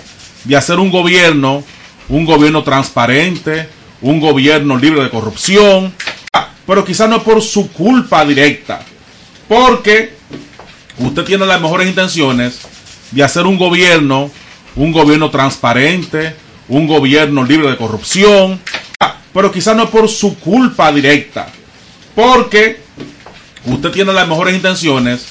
[0.44, 1.62] de hacer un gobierno,
[2.08, 3.68] un gobierno transparente,
[4.00, 5.94] un gobierno libre de corrupción,
[6.66, 8.80] pero quizás no es por su culpa directa.
[9.46, 10.14] Porque
[10.98, 12.60] usted tiene las mejores intenciones
[13.10, 14.30] de hacer un gobierno,
[14.76, 16.34] un gobierno transparente,
[16.68, 18.60] un gobierno libre de corrupción,
[19.32, 21.48] pero quizás no es por su culpa directa.
[22.14, 22.80] Porque
[23.66, 25.26] usted tiene las mejores intenciones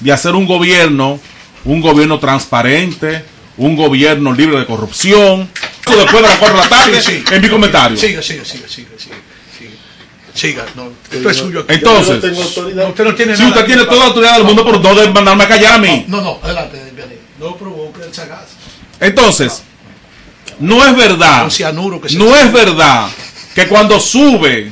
[0.00, 1.20] de hacer un gobierno,
[1.64, 3.24] un gobierno transparente,
[3.56, 5.48] un gobierno libre de corrupción.
[5.86, 7.34] Eso Después de las 4 de la tarde, Sí, sí.
[7.34, 7.96] en mi comentario.
[7.96, 9.16] Siga, siga, siga, siga, siga.
[9.58, 9.70] siga.
[10.34, 11.60] Siga, no, esto es suyo.
[11.60, 11.74] aquí.
[11.74, 12.22] Entonces,
[12.74, 15.12] No, usted no tiene si nada usted tiene toda la autoridad del mundo, por no
[15.12, 16.06] mandarme a callar a mí.
[16.08, 17.18] No, no, adelante, Vianney.
[17.42, 18.50] No provoque el sagaz.
[19.00, 19.64] Entonces,
[20.60, 21.50] no es verdad,
[22.16, 23.08] no es verdad
[23.52, 24.70] que cuando sube,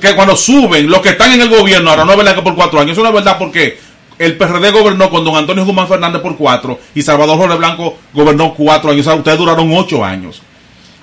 [0.00, 2.56] que cuando suben los que están en el gobierno, ahora no es verdad que por
[2.56, 3.78] cuatro años, eso no es verdad porque
[4.18, 8.52] el PRD gobernó con don Antonio Guzmán Fernández por cuatro y Salvador Jorge Blanco gobernó
[8.54, 10.42] cuatro años, o sea, ustedes duraron ocho años.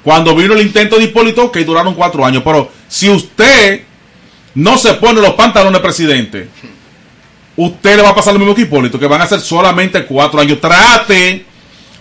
[0.04, 3.84] Cuando vino el intento de Hipólito, que duraron cuatro años, pero si usted
[4.56, 6.50] no se pone los pantalones, presidente,
[7.66, 10.42] usted le va a pasar lo mismo que Hipólito, que van a ser solamente cuatro
[10.42, 10.60] años.
[10.60, 11.46] Trate,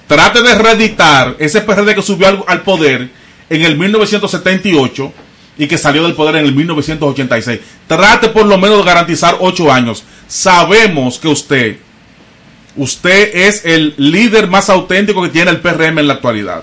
[0.07, 3.11] trate de reeditar ese PRD que subió al, poder
[3.49, 5.13] en el 1978
[5.59, 7.61] y que salió del poder en el 1986.
[7.87, 10.05] Trate por lo menos de garantizar ocho años.
[10.27, 11.77] Sabemos que usted,
[12.77, 16.63] usted es el líder más auténtico que tiene el PRM en la actualidad.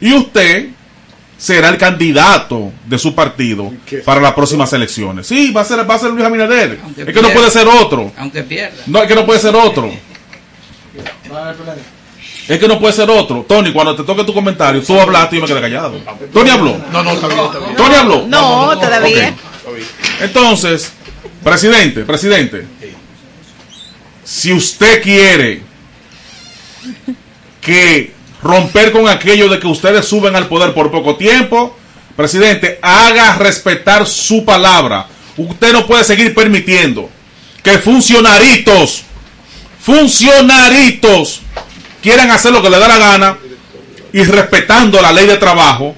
[0.00, 0.70] Y usted
[1.40, 3.72] será el candidato de su partido
[4.04, 5.26] para las próximas elecciones.
[5.26, 6.78] Sí, va a ser, va a ser Luis Abinader.
[6.84, 8.12] Aunque Es que no puede ser otro.
[8.18, 8.82] Aunque pierda.
[8.86, 9.90] No, es que no puede ser otro.
[12.46, 13.46] Es que no puede ser otro.
[13.48, 15.98] Tony, cuando te toque tu comentario, tú hablaste y yo me quedé callado.
[16.30, 16.76] Tony habló.
[16.92, 17.76] No, no, está bien, está bien.
[17.76, 18.26] Tony habló.
[18.26, 19.34] No, todavía.
[20.20, 20.92] Entonces,
[21.42, 22.66] presidente, presidente,
[24.24, 25.62] si usted quiere
[27.62, 31.76] que romper con aquello de que ustedes suben al poder por poco tiempo,
[32.16, 35.06] presidente, haga respetar su palabra.
[35.36, 37.08] Usted no puede seguir permitiendo
[37.62, 39.02] que funcionaritos,
[39.80, 41.40] funcionaritos,
[42.02, 43.38] quieran hacer lo que le da la gana
[44.12, 45.94] y respetando la ley de trabajo,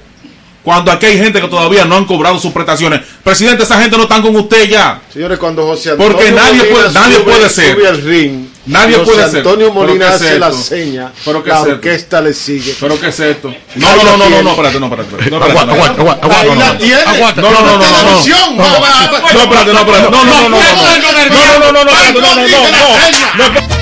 [0.63, 3.01] cuando aquí hay gente que todavía no han cobrado sus prestaciones.
[3.25, 5.01] Presidente, esa gente no están con usted ya.
[5.13, 7.75] Señores, cuando José Antonio Porque nadie puede- nadie sube- puede ser.
[7.75, 9.37] sube al ring, Nadie José puede ser.
[9.39, 10.63] Antonio Pero Molina ¿qué es hace la esto?
[10.63, 11.75] seña, Pero ¿qué la es esto?
[11.75, 12.77] orquesta le sigue.
[12.79, 13.55] ¿Pero qué es esto?
[13.75, 15.09] No, no, no, no, no, no, espérate, no, espérate.
[15.11, 15.31] espérate.
[15.31, 16.95] No, espérate, Aguanta, no, aguanta, aguanta, Ahí aguanta, la no, tiene.
[17.03, 17.41] aguanta.
[17.43, 17.99] No, no, no, no, no, no.
[17.99, 19.33] Televisión, No, va, va, va.
[19.33, 20.11] no, espérate, no, espérate.
[20.11, 20.59] No, no, no, no, no.
[20.59, 23.51] No, no, no, no, no, espérate, no, no, no, no.
[23.51, 23.82] No,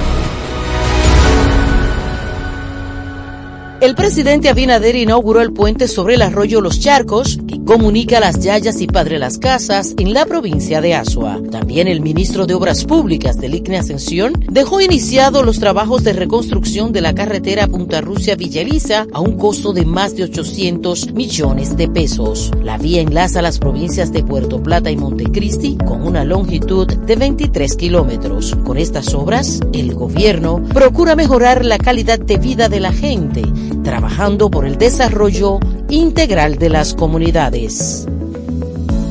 [3.81, 7.39] El presidente Abinader inauguró el puente sobre el arroyo Los Charcos,
[7.71, 11.39] comunica las Yayas y Padre Las Casas en la provincia de Asua.
[11.51, 16.91] También el ministro de Obras Públicas del ICNE Ascensión dejó iniciados los trabajos de reconstrucción
[16.91, 21.77] de la carretera Punta Rusia Villa Elisa a un costo de más de 800 millones
[21.77, 22.51] de pesos.
[22.61, 27.77] La vía enlaza las provincias de Puerto Plata y Montecristi con una longitud de 23
[27.77, 28.53] kilómetros.
[28.65, 33.43] Con estas obras, el gobierno procura mejorar la calidad de vida de la gente
[33.81, 35.59] trabajando por el desarrollo
[35.89, 37.60] integral de las comunidades.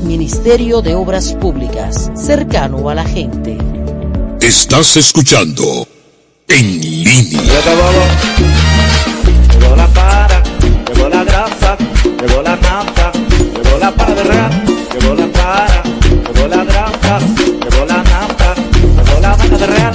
[0.03, 3.57] Ministerio de Obras Públicas, cercano a la gente.
[4.41, 5.87] Estás escuchando
[6.49, 7.41] en línea.
[9.53, 13.13] Llegó la para, llegó la grasa, llegó la nafta,
[13.55, 14.65] llegó la para de real,
[14.99, 18.55] llegó la para, llegó la grasa, llegó la nafta,
[18.97, 19.95] llegó la para de real,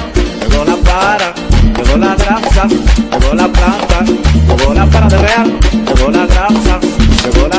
[0.50, 1.34] llegó la para,
[1.76, 4.06] llegó la grasa, llegó la planta,
[4.48, 6.75] llegó la para de real, llegó la grasa, llegó la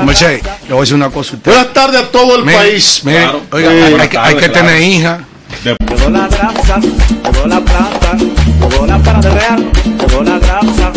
[0.04, 1.50] Moche, le voy a decir una cosa a usted.
[1.52, 3.00] Buenas tardes a todo el país.
[3.02, 3.42] Claro.
[3.50, 4.66] oiga, hay, que- hay tardes, que claro.
[4.68, 5.20] tener hija.
[5.64, 9.66] Llegó la grasa, llegó la planta, llegó la para de real,
[10.00, 10.92] llegó la grasa,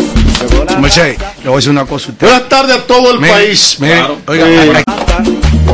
[0.50, 2.26] llegó la Moche, le voy a decir una cosa a usted.
[2.26, 3.76] Buenas tardes a todo el país.
[3.78, 4.18] Claro.
[4.26, 4.84] oiga, hay- hay-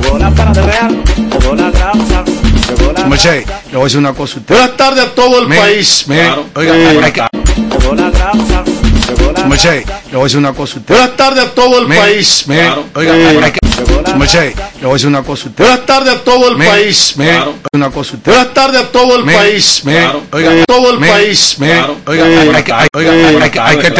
[0.02, 1.02] llegó la para de real,
[1.40, 2.24] llegó la grasa,
[2.68, 4.54] llegó la Moche, le voy a decir una cosa a usted.
[4.54, 6.06] Buenas tardes a todo el país.
[6.54, 6.74] oiga,
[7.04, 7.35] hay que-
[10.10, 10.94] le voy a decir una cosa a usted.
[10.94, 12.44] Buenas tardes a todo el país.
[12.46, 12.84] mire, Claro.
[12.94, 13.58] oiga, hay- que-
[14.80, 15.64] le voy a decir una cosa a usted.
[15.64, 17.12] Buenas tardes a todo el país.
[17.16, 17.54] Claro.
[17.72, 18.32] una cosa a usted.
[18.32, 19.80] Buenas tardes a todo el país.
[19.84, 20.22] Claro.
[20.32, 21.56] oiga, todo el país.
[22.06, 23.18] oiga, hay- hay que- hay- oiga, Sí.
[23.36, 23.94] hay- hay que-